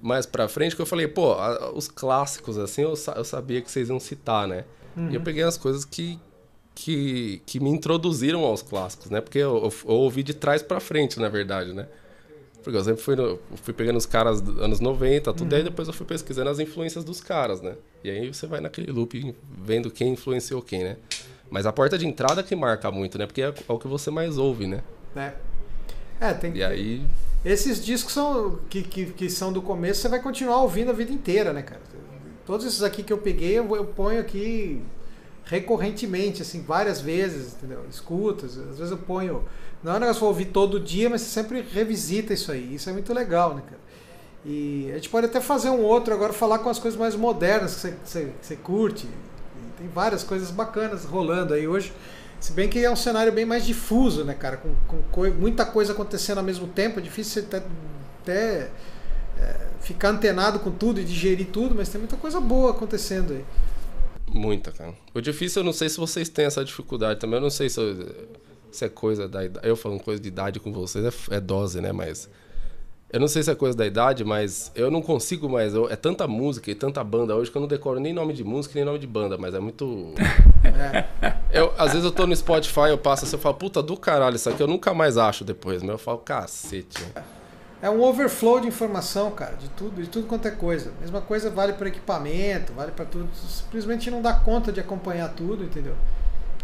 mais 0.01 0.25
pra 0.25 0.47
frente, 0.47 0.75
que 0.75 0.81
eu 0.81 0.85
falei, 0.85 1.07
pô, 1.07 1.33
a, 1.33 1.71
os 1.73 1.87
clássicos, 1.87 2.57
assim, 2.57 2.83
eu, 2.83 2.93
eu 3.15 3.23
sabia 3.23 3.61
que 3.61 3.71
vocês 3.71 3.89
iam 3.89 3.99
citar, 3.99 4.47
né? 4.47 4.63
Uhum. 4.95 5.09
E 5.09 5.15
eu 5.15 5.21
peguei 5.21 5.43
as 5.43 5.57
coisas 5.57 5.83
que, 5.83 6.19
que, 6.75 7.41
que 7.45 7.59
me 7.59 7.69
introduziram 7.69 8.43
aos 8.43 8.61
clássicos, 8.61 9.09
né? 9.09 9.19
Porque 9.19 9.39
eu, 9.39 9.57
eu, 9.57 9.73
eu 9.85 9.95
ouvi 9.95 10.21
de 10.21 10.33
trás 10.33 10.61
para 10.61 10.79
frente, 10.79 11.19
na 11.19 11.27
verdade, 11.27 11.73
né? 11.73 11.87
Porque 12.65 12.79
eu 12.79 12.83
sempre 12.83 13.03
fui, 13.03 13.15
no, 13.15 13.39
fui 13.61 13.75
pegando 13.75 13.97
os 13.97 14.07
caras 14.07 14.41
dos 14.41 14.59
anos 14.59 14.79
90, 14.79 15.31
tudo, 15.35 15.51
uhum. 15.51 15.57
aí 15.59 15.63
depois 15.63 15.87
eu 15.87 15.93
fui 15.93 16.03
pesquisando 16.03 16.49
as 16.49 16.57
influências 16.57 17.03
dos 17.03 17.21
caras, 17.21 17.61
né? 17.61 17.75
E 18.03 18.09
aí 18.09 18.33
você 18.33 18.47
vai 18.47 18.59
naquele 18.59 18.91
loop 18.91 19.35
vendo 19.63 19.91
quem 19.91 20.13
influenciou 20.13 20.63
quem, 20.63 20.83
né? 20.83 20.97
Mas 21.47 21.67
a 21.67 21.71
porta 21.71 21.95
de 21.95 22.07
entrada 22.07 22.41
que 22.41 22.55
marca 22.55 22.89
muito, 22.89 23.19
né? 23.19 23.27
Porque 23.27 23.43
é, 23.43 23.53
é 23.69 23.71
o 23.71 23.77
que 23.77 23.87
você 23.87 24.09
mais 24.09 24.39
ouve, 24.39 24.65
né? 24.65 24.81
É. 25.15 25.33
É, 26.19 26.33
tem 26.33 26.57
E 26.57 26.63
aí. 26.63 27.05
Esses 27.45 27.85
discos 27.85 28.11
são, 28.11 28.57
que, 28.67 28.81
que, 28.81 29.05
que 29.11 29.29
são 29.29 29.53
do 29.53 29.61
começo, 29.61 30.01
você 30.01 30.09
vai 30.09 30.19
continuar 30.19 30.63
ouvindo 30.63 30.89
a 30.89 30.93
vida 30.93 31.11
inteira, 31.11 31.53
né, 31.53 31.61
cara? 31.61 31.81
Todos 32.47 32.65
esses 32.65 32.81
aqui 32.81 33.03
que 33.03 33.13
eu 33.13 33.19
peguei, 33.19 33.59
eu, 33.59 33.75
eu 33.75 33.85
ponho 33.85 34.19
aqui 34.19 34.81
recorrentemente, 35.45 36.41
assim, 36.41 36.61
várias 36.61 36.99
vezes, 36.99 37.53
entendeu? 37.53 37.85
Escuto, 37.89 38.45
às 38.45 38.55
vezes 38.55 38.91
eu 38.91 38.97
ponho. 38.97 39.43
Não 39.83 39.93
é 39.93 39.97
um 39.97 39.99
negócio 39.99 40.19
que 40.19 40.23
eu 40.23 40.29
ouvir 40.29 40.45
todo 40.45 40.79
dia, 40.79 41.09
mas 41.09 41.21
você 41.21 41.29
sempre 41.29 41.61
revisita 41.61 42.33
isso 42.33 42.51
aí. 42.51 42.73
Isso 42.73 42.89
é 42.89 42.93
muito 42.93 43.13
legal, 43.13 43.53
né, 43.53 43.61
cara? 43.61 43.85
E 44.43 44.89
a 44.91 44.95
gente 44.95 45.09
pode 45.09 45.27
até 45.27 45.39
fazer 45.39 45.69
um 45.69 45.81
outro 45.81 46.13
agora, 46.13 46.33
falar 46.33 46.59
com 46.59 46.69
as 46.69 46.79
coisas 46.79 46.99
mais 46.99 47.15
modernas 47.15 47.75
que 47.75 47.81
você, 47.81 47.91
que 47.91 47.97
você, 48.09 48.23
que 48.39 48.45
você 48.45 48.55
curte. 48.55 49.05
E 49.05 49.79
tem 49.79 49.87
várias 49.87 50.23
coisas 50.23 50.51
bacanas 50.51 51.05
rolando 51.05 51.53
aí 51.53 51.67
hoje. 51.67 51.93
Se 52.39 52.51
bem 52.51 52.69
que 52.69 52.83
é 52.83 52.91
um 52.91 52.95
cenário 52.95 53.31
bem 53.31 53.45
mais 53.45 53.65
difuso, 53.65 54.23
né, 54.23 54.33
cara? 54.33 54.57
Com, 54.57 54.75
com 54.87 55.01
co 55.11 55.31
muita 55.31 55.65
coisa 55.65 55.93
acontecendo 55.93 56.39
ao 56.39 56.43
mesmo 56.43 56.67
tempo, 56.67 56.99
é 56.99 57.01
difícil 57.01 57.41
você 57.41 57.55
até, 57.55 57.65
até 58.21 58.69
é, 59.39 59.55
ficar 59.81 60.09
antenado 60.09 60.59
com 60.59 60.71
tudo 60.71 60.99
e 60.99 61.03
digerir 61.03 61.47
tudo, 61.47 61.73
mas 61.73 61.89
tem 61.89 61.99
muita 61.99 62.15
coisa 62.15 62.39
boa 62.39 62.71
acontecendo 62.71 63.33
aí. 63.33 63.45
Muita, 64.35 64.69
cara. 64.73 64.93
O 65.13 65.21
difícil, 65.21 65.61
eu 65.61 65.65
não 65.65 65.71
sei 65.71 65.87
se 65.87 65.97
vocês 65.97 66.27
têm 66.27 66.45
essa 66.45 66.63
dificuldade 66.63 67.21
também. 67.21 67.37
Eu 67.37 67.41
não 67.41 67.49
sei 67.49 67.69
se, 67.69 67.79
eu, 67.79 68.13
se 68.69 68.83
é 68.83 68.89
coisa 68.89 69.29
da 69.29 69.45
idade. 69.45 69.65
Eu 69.65 69.77
falando 69.77 70.03
coisa 70.03 70.21
de 70.21 70.27
idade 70.27 70.59
com 70.59 70.73
vocês 70.73 71.05
é, 71.05 71.37
é, 71.37 71.39
dose, 71.39 71.79
né? 71.79 71.93
Mas. 71.93 72.29
Eu 73.13 73.19
não 73.19 73.29
sei 73.29 73.43
se 73.43 73.49
é 73.49 73.55
coisa 73.55 73.77
da 73.77 73.85
idade, 73.85 74.25
mas 74.25 74.73
eu 74.75 74.91
não 74.91 75.01
consigo 75.01 75.47
mais. 75.47 75.73
Eu, 75.73 75.89
é 75.89 75.95
tanta 75.95 76.27
música 76.27 76.69
e 76.69 76.75
tanta 76.75 77.01
banda 77.01 77.33
hoje 77.33 77.49
que 77.49 77.55
eu 77.55 77.61
não 77.61 77.67
decoro 77.67 77.97
nem 77.97 78.11
nome 78.11 78.33
de 78.33 78.43
música 78.43 78.75
nem 78.75 78.83
nome 78.83 78.99
de 78.99 79.07
banda, 79.07 79.37
mas 79.37 79.53
é 79.53 79.59
muito. 79.59 80.13
É. 80.65 81.35
Eu, 81.55 81.73
às 81.77 81.93
vezes 81.93 82.03
eu 82.03 82.11
tô 82.11 82.27
no 82.27 82.35
Spotify, 82.35 82.89
eu 82.89 82.97
passo 82.97 83.23
assim, 83.23 83.37
eu 83.37 83.39
falo, 83.39 83.55
puta 83.55 83.81
do 83.81 83.95
caralho, 83.95 84.35
isso 84.35 84.49
aqui 84.49 84.61
eu 84.61 84.67
nunca 84.67 84.93
mais 84.93 85.17
acho 85.17 85.45
depois. 85.45 85.81
Mas 85.81 85.91
eu 85.91 85.97
falo, 85.97 86.17
cacete. 86.17 87.01
É 87.81 87.89
um 87.89 88.01
overflow 88.01 88.59
de 88.59 88.67
informação, 88.67 89.31
cara, 89.31 89.55
de 89.55 89.69
tudo, 89.69 90.01
de 90.01 90.07
tudo 90.07 90.27
quanto 90.27 90.47
é 90.47 90.51
coisa. 90.51 90.91
Mesma 91.01 91.21
coisa 91.21 91.49
vale 91.49 91.73
para 91.73 91.87
equipamento, 91.87 92.73
vale 92.73 92.91
para 92.91 93.05
tudo. 93.05 93.27
Simplesmente 93.35 94.09
não 94.09 94.21
dá 94.21 94.33
conta 94.33 94.71
de 94.71 94.79
acompanhar 94.79 95.29
tudo, 95.29 95.63
entendeu? 95.63 95.95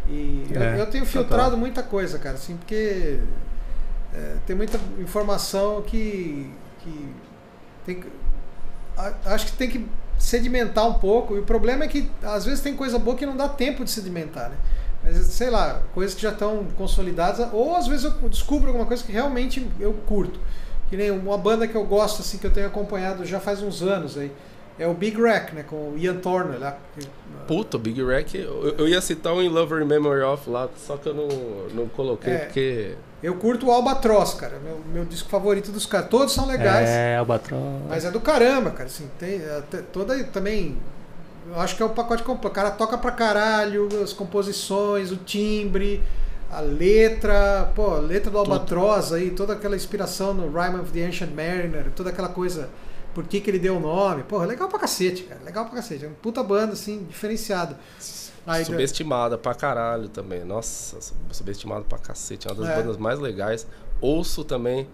E 0.08 0.48
é, 0.54 0.58
eu, 0.58 0.78
eu, 0.78 0.86
tenho 0.88 1.06
filtrado 1.06 1.58
muita 1.58 1.84
coisa, 1.84 2.18
cara, 2.18 2.36
assim, 2.36 2.58
porque 2.58 3.20
é, 4.14 4.36
tem 4.46 4.56
muita 4.56 4.80
informação 5.00 5.82
que, 5.82 6.52
que 6.80 7.14
tem, 7.86 8.04
acho 9.26 9.46
que 9.48 9.52
tem 9.54 9.70
que 9.70 9.88
sedimentar 10.18 10.88
um 10.88 10.94
pouco. 10.94 11.36
E 11.36 11.40
o 11.40 11.44
problema 11.44 11.84
é 11.84 11.88
que 11.88 12.10
às 12.24 12.46
vezes 12.46 12.62
tem 12.62 12.76
coisa 12.76 12.98
boa 12.98 13.16
que 13.16 13.26
não 13.26 13.36
dá 13.36 13.50
tempo 13.50 13.84
de 13.84 13.92
sedimentar, 13.92 14.50
né? 14.50 14.56
Mas 15.04 15.18
sei 15.18 15.50
lá, 15.50 15.82
coisas 15.94 16.16
que 16.16 16.22
já 16.22 16.30
estão 16.30 16.66
consolidadas, 16.78 17.48
ou 17.52 17.76
às 17.76 17.88
vezes 17.88 18.06
eu 18.06 18.30
descubro 18.30 18.68
alguma 18.68 18.86
coisa 18.86 19.04
que 19.04 19.12
realmente 19.12 19.68
eu 19.80 19.94
curto. 20.06 20.40
Que 20.92 20.98
nem 20.98 21.10
uma 21.10 21.38
banda 21.38 21.66
que 21.66 21.76
eu 21.76 21.86
gosto, 21.86 22.22
assim, 22.22 22.38
que 22.38 22.46
eu 22.46 22.52
tenho 22.52 22.68
acompanhado 22.68 23.26
já 23.26 23.40
faz 23.40 23.64
uns 23.64 23.82
anos 23.82 24.18
aí. 24.18 24.30
É 24.78 24.86
o 24.86 24.94
Big 24.94 25.22
Rack, 25.22 25.56
né? 25.56 25.64
Com 25.64 25.92
o 25.92 25.98
Ian 25.98 26.18
Turner 26.18 26.60
lá. 26.60 26.78
Puta, 27.48 27.78
o 27.78 27.80
Big 27.80 28.04
Rack. 28.04 28.38
Eu, 28.38 28.76
eu, 28.78 28.90
ia 28.90 29.00
citar 29.00 29.34
o 29.34 29.42
In 29.42 29.48
Lover 29.48 29.86
Memory 29.86 30.22
of 30.22 30.50
lá, 30.50 30.68
só 30.76 30.98
que 30.98 31.08
eu 31.08 31.14
não, 31.14 31.30
não 31.74 31.88
coloquei 31.88 32.34
é, 32.34 32.38
porque. 32.40 32.96
Eu 33.24 33.36
curto 33.36 33.68
o 33.68 33.72
Albatross, 33.72 34.34
cara. 34.34 34.60
Meu, 34.62 34.82
meu 34.94 35.06
disco 35.06 35.30
favorito 35.30 35.72
dos 35.72 35.86
caras. 35.86 36.10
Todos 36.10 36.34
são 36.34 36.46
legais. 36.46 36.90
É, 36.90 37.16
Albatross. 37.16 37.62
Mas 37.88 38.04
é 38.04 38.12
do 38.12 38.20
caramba, 38.20 38.72
cara. 38.72 38.88
Assim, 38.88 39.10
tem 39.18 39.40
toda 39.94 40.22
também. 40.26 40.78
Eu 41.48 41.62
acho 41.62 41.78
que 41.78 41.82
é 41.82 41.86
o 41.86 41.90
pacote 41.90 42.24
completo. 42.24 42.50
O 42.50 42.52
cara 42.52 42.70
toca 42.70 42.98
pra 42.98 43.12
caralho, 43.12 43.88
as 44.04 44.12
composições, 44.12 45.10
o 45.10 45.16
timbre 45.16 46.04
a 46.52 46.60
letra, 46.60 47.72
pô, 47.76 47.96
a 47.96 48.00
letra 48.00 48.30
do 48.30 48.38
Albatroz 48.38 49.14
aí, 49.14 49.32
toda 49.32 49.54
aquela 49.54 49.76
inspiração 49.76 50.34
no 50.34 50.52
Rhyme 50.52 50.82
of 50.82 50.92
the 50.92 51.06
Ancient 51.06 51.32
Mariner, 51.32 51.92
toda 51.96 52.10
aquela 52.10 52.30
coisa, 52.30 52.70
por 53.14 53.24
que, 53.24 53.40
que 53.40 53.50
ele 53.50 53.60
deu 53.60 53.78
o 53.78 53.80
nome, 53.80 54.24
pô, 54.24 54.40
legal 54.44 54.68
pra 54.68 54.80
cacete, 54.80 55.24
cara, 55.24 55.42
legal 55.44 55.66
pra 55.66 55.76
cacete, 55.76 56.04
é 56.04 56.08
uma 56.08 56.16
puta 56.16 56.44
banda, 56.44 56.74
assim, 56.74 57.06
diferenciada. 57.10 57.80
Subestimada 58.66 59.38
pra 59.38 59.54
caralho 59.54 60.10
também, 60.10 60.44
nossa, 60.44 60.98
subestimada 61.32 61.86
pra 61.86 61.98
cacete, 61.98 62.48
é 62.48 62.52
uma 62.52 62.62
das 62.62 62.70
é. 62.70 62.76
bandas 62.76 62.98
mais 62.98 63.20
legais. 63.20 63.68
Ouço 64.02 64.44
também, 64.44 64.88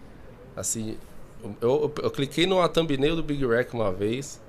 assim, 0.55 0.97
eu, 1.43 1.55
eu, 1.61 1.93
eu 2.03 2.11
cliquei 2.11 2.45
no 2.45 2.67
thumbnail 2.67 3.15
do 3.15 3.23
Big 3.23 3.45
Rack 3.45 3.73
uma 3.73 3.91
vez, 3.91 4.39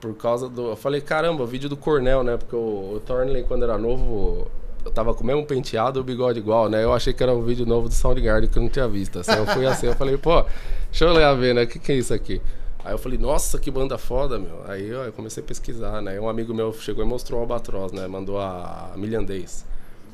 por 0.00 0.14
causa 0.14 0.48
do. 0.48 0.70
Eu 0.70 0.76
falei, 0.76 1.00
caramba, 1.00 1.42
o 1.42 1.46
vídeo 1.46 1.68
do 1.68 1.76
Cornell, 1.76 2.22
né? 2.22 2.36
Porque 2.36 2.54
o, 2.54 2.94
o 2.94 3.00
Thornley, 3.00 3.44
quando 3.44 3.62
era 3.62 3.78
novo, 3.78 4.50
eu 4.84 4.90
tava 4.90 5.14
com 5.14 5.22
o 5.22 5.26
mesmo 5.26 5.44
penteado 5.46 5.98
e 5.98 6.00
o 6.00 6.04
bigode 6.04 6.38
igual, 6.38 6.68
né? 6.68 6.84
Eu 6.84 6.92
achei 6.92 7.12
que 7.12 7.22
era 7.22 7.32
um 7.32 7.42
vídeo 7.42 7.64
novo 7.64 7.88
do 7.88 7.94
Soundgarden 7.94 8.48
que 8.48 8.58
eu 8.58 8.62
não 8.62 8.68
tinha 8.68 8.86
visto. 8.86 9.18
Assim, 9.18 9.32
eu 9.32 9.46
fui 9.46 9.66
assim, 9.66 9.86
eu 9.86 9.94
falei, 9.94 10.16
pô, 10.18 10.44
deixa 10.90 11.04
eu 11.04 11.12
olhar 11.12 11.32
ver, 11.34 11.54
né? 11.54 11.62
O 11.62 11.66
que, 11.66 11.78
que 11.78 11.92
é 11.92 11.94
isso 11.96 12.12
aqui? 12.12 12.40
Aí 12.84 12.92
eu 12.92 12.98
falei, 12.98 13.18
nossa, 13.18 13.58
que 13.58 13.70
banda 13.70 13.96
foda, 13.96 14.38
meu. 14.38 14.62
Aí 14.68 14.86
eu 14.86 15.10
comecei 15.12 15.42
a 15.42 15.46
pesquisar, 15.46 16.02
né? 16.02 16.20
Um 16.20 16.28
amigo 16.28 16.52
meu 16.52 16.72
chegou 16.74 17.02
e 17.02 17.08
mostrou 17.08 17.38
o 17.40 17.42
Albatroz, 17.42 17.92
né? 17.92 18.06
Mandou 18.06 18.38
a 18.38 18.92
Milhandez. 18.94 19.64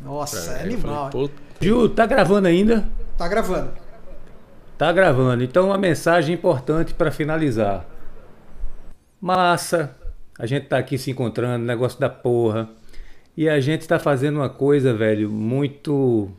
Nossa, 0.04 0.52
é 0.52 0.62
animal. 0.62 1.11
Falei, 1.11 1.30
Ju, 1.61 1.88
tá 1.88 2.06
gravando 2.06 2.46
ainda? 2.46 2.88
Tá 3.18 3.26
gravando. 3.26 3.72
Tá 4.78 4.92
gravando. 4.92 5.42
Então, 5.42 5.66
uma 5.66 5.76
mensagem 5.76 6.35
importante 6.35 6.94
para 6.94 7.11
finalizar. 7.11 7.85
Massa, 9.20 9.94
a 10.38 10.46
gente 10.46 10.66
tá 10.66 10.78
aqui 10.78 10.96
se 10.96 11.11
encontrando, 11.11 11.66
negócio 11.66 12.00
da 12.00 12.09
porra. 12.09 12.70
E 13.40 13.48
a 13.48 13.59
gente 13.59 13.88
tá 13.88 13.98
fazendo 13.98 14.37
uma 14.37 14.50
coisa, 14.50 14.92
velho, 14.92 15.31
muito 15.31 16.31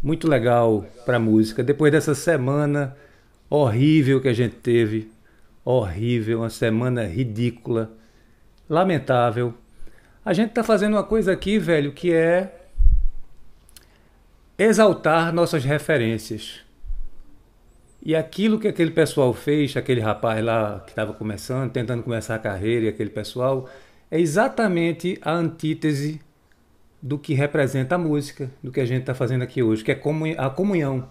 muito 0.00 0.28
legal 0.28 0.86
pra 1.04 1.18
música. 1.18 1.64
Depois 1.64 1.90
dessa 1.90 2.14
semana 2.14 2.96
horrível 3.50 4.20
que 4.20 4.28
a 4.28 4.32
gente 4.32 4.54
teve, 4.54 5.10
horrível, 5.64 6.38
uma 6.38 6.50
semana 6.50 7.04
ridícula, 7.06 7.90
lamentável. 8.70 9.52
A 10.24 10.32
gente 10.32 10.50
está 10.50 10.62
fazendo 10.62 10.92
uma 10.92 11.02
coisa 11.02 11.32
aqui, 11.32 11.58
velho, 11.58 11.90
que 11.90 12.12
é 12.12 12.68
exaltar 14.56 15.32
nossas 15.32 15.64
referências. 15.64 16.60
E 18.00 18.14
aquilo 18.14 18.60
que 18.60 18.68
aquele 18.68 18.92
pessoal 18.92 19.34
fez, 19.34 19.76
aquele 19.76 20.00
rapaz 20.00 20.44
lá 20.44 20.78
que 20.86 20.92
estava 20.92 21.12
começando, 21.14 21.72
tentando 21.72 22.04
começar 22.04 22.36
a 22.36 22.38
carreira, 22.38 22.84
e 22.86 22.88
aquele 22.90 23.10
pessoal, 23.10 23.68
é 24.08 24.20
exatamente 24.20 25.18
a 25.20 25.32
antítese 25.32 26.20
do 27.04 27.18
que 27.18 27.34
representa 27.34 27.96
a 27.96 27.98
música, 27.98 28.50
do 28.62 28.72
que 28.72 28.80
a 28.80 28.86
gente 28.86 29.00
está 29.00 29.14
fazendo 29.14 29.42
aqui 29.42 29.62
hoje, 29.62 29.84
que 29.84 29.92
é 29.92 30.00
a 30.38 30.48
comunhão. 30.48 31.06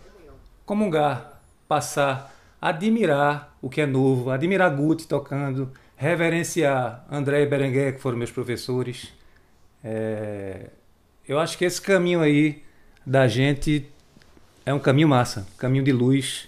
Comungar, 0.66 1.40
passar 1.68 2.34
admirar 2.60 3.56
o 3.62 3.70
que 3.70 3.82
é 3.82 3.86
novo, 3.86 4.32
admirar 4.32 4.74
Guti 4.74 5.06
tocando, 5.06 5.70
reverenciar 5.98 7.06
André 7.12 7.44
e 7.44 7.46
Berenguer, 7.46 7.94
que 7.94 8.00
foram 8.02 8.18
meus 8.18 8.32
professores. 8.32 9.14
É... 9.84 10.70
Eu 11.28 11.40
acho 11.40 11.58
que 11.58 11.66
esse 11.66 11.82
caminho 11.82 12.22
aí 12.22 12.64
da 13.06 13.28
gente 13.28 13.86
é 14.66 14.74
um 14.74 14.80
caminho 14.80 15.10
massa, 15.10 15.46
caminho 15.58 15.84
de 15.84 15.92
luz, 15.92 16.48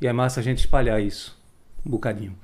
e 0.00 0.06
é 0.06 0.12
massa 0.12 0.40
a 0.40 0.42
gente 0.42 0.58
espalhar 0.58 1.00
isso 1.00 1.40
um 1.86 1.90
bocadinho. 1.90 2.36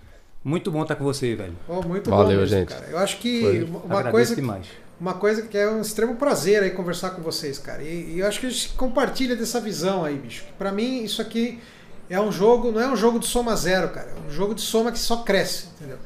Muito 0.42 0.70
bom 0.70 0.82
estar 0.82 0.94
com 0.94 1.04
você, 1.04 1.34
velho. 1.34 1.54
Oh, 1.68 1.82
muito 1.82 2.08
Valeu, 2.08 2.26
bom 2.26 2.30
mesmo, 2.30 2.46
gente. 2.46 2.68
Cara. 2.68 2.86
Eu 2.86 2.98
acho 2.98 3.18
que 3.18 3.40
Foi. 3.42 3.64
uma 3.84 4.04
coisa 4.04 4.34
demais. 4.34 4.68
Uma 5.00 5.14
coisa 5.14 5.42
que 5.42 5.56
é 5.56 5.68
um 5.68 5.80
extremo 5.80 6.16
prazer 6.16 6.62
aí 6.62 6.70
conversar 6.70 7.10
com 7.10 7.22
vocês, 7.22 7.58
cara. 7.58 7.82
E, 7.82 8.16
e 8.16 8.18
eu 8.20 8.26
acho 8.26 8.38
que 8.38 8.46
a 8.46 8.50
gente 8.50 8.68
compartilha 8.70 9.34
dessa 9.34 9.60
visão 9.60 10.04
aí, 10.04 10.16
bicho. 10.16 10.44
Para 10.58 10.70
mim 10.70 11.02
isso 11.02 11.22
aqui 11.22 11.58
é 12.08 12.20
um 12.20 12.30
jogo, 12.30 12.70
não 12.70 12.80
é 12.80 12.90
um 12.90 12.96
jogo 12.96 13.18
de 13.18 13.26
soma 13.26 13.56
zero, 13.56 13.88
cara. 13.88 14.12
É 14.14 14.28
um 14.28 14.30
jogo 14.30 14.54
de 14.54 14.60
soma 14.60 14.92
que 14.92 14.98
só 14.98 15.18
cresce, 15.18 15.68
entendeu? 15.76 15.96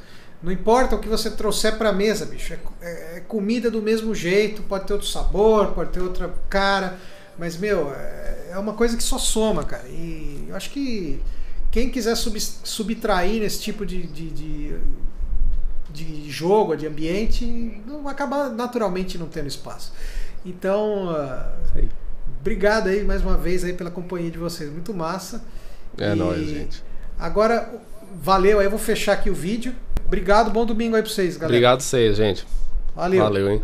Não 0.43 0.53
importa 0.53 0.95
o 0.95 0.99
que 0.99 1.09
você 1.09 1.31
trouxer 1.31 1.77
para 1.79 1.93
mesa, 1.93 2.27
bicho. 2.27 2.53
É, 2.53 2.59
é, 2.83 3.17
é, 3.17 3.21
comida 3.21 3.71
do 3.71 3.81
mesmo 3.81 4.15
jeito, 4.15 4.63
pode 4.63 4.87
ter 4.87 4.93
outro 4.93 5.09
sabor, 5.09 5.73
pode 5.73 5.91
ter 5.91 6.01
outra 6.01 6.33
cara, 6.49 6.99
mas 7.39 7.57
meu, 7.57 7.91
é, 7.93 8.51
é 8.51 8.59
uma 8.59 8.75
coisa 8.75 8.97
que 8.97 9.03
só 9.03 9.19
soma, 9.19 9.65
cara. 9.65 9.89
E 9.89 10.45
eu 10.49 10.55
acho 10.55 10.71
que 10.71 11.21
quem 11.73 11.91
quiser 11.91 12.15
sub, 12.15 12.39
subtrair 12.39 13.41
nesse 13.41 13.61
tipo 13.61 13.87
de, 13.87 14.07
de, 14.07 14.31
de, 14.31 14.75
de 15.95 16.29
jogo, 16.29 16.77
de 16.77 16.87
ambiente, 16.87 17.47
não 17.87 18.09
acaba 18.09 18.49
naturalmente 18.49 19.17
não 19.17 19.29
tendo 19.29 19.47
espaço. 19.47 19.93
Então, 20.45 21.15
uh, 21.15 21.89
obrigado 22.41 22.89
aí 22.89 23.05
mais 23.05 23.23
uma 23.23 23.37
vez 23.37 23.65
aí 23.65 23.73
pela 23.73 23.91
companhia 23.91 24.31
de 24.31 24.39
vocês, 24.39 24.69
muito 24.71 24.93
massa. 24.93 25.43
É 25.97 26.13
e 26.13 26.15
nóis, 26.17 26.47
gente. 26.49 26.83
Agora, 27.19 27.73
valeu 28.21 28.59
aí, 28.59 28.67
eu 28.67 28.71
vou 28.71 28.79
fechar 28.79 29.13
aqui 29.13 29.31
o 29.31 29.35
vídeo. 29.35 29.75
Obrigado, 30.05 30.51
bom 30.51 30.67
domingo 30.67 30.97
aí 30.97 31.03
pra 31.03 31.11
vocês, 31.11 31.37
galera. 31.37 31.55
Obrigado 31.55 31.81
vocês, 31.81 32.17
gente. 32.17 32.45
Valeu. 32.95 33.23
Valeu, 33.23 33.51
hein. 33.51 33.63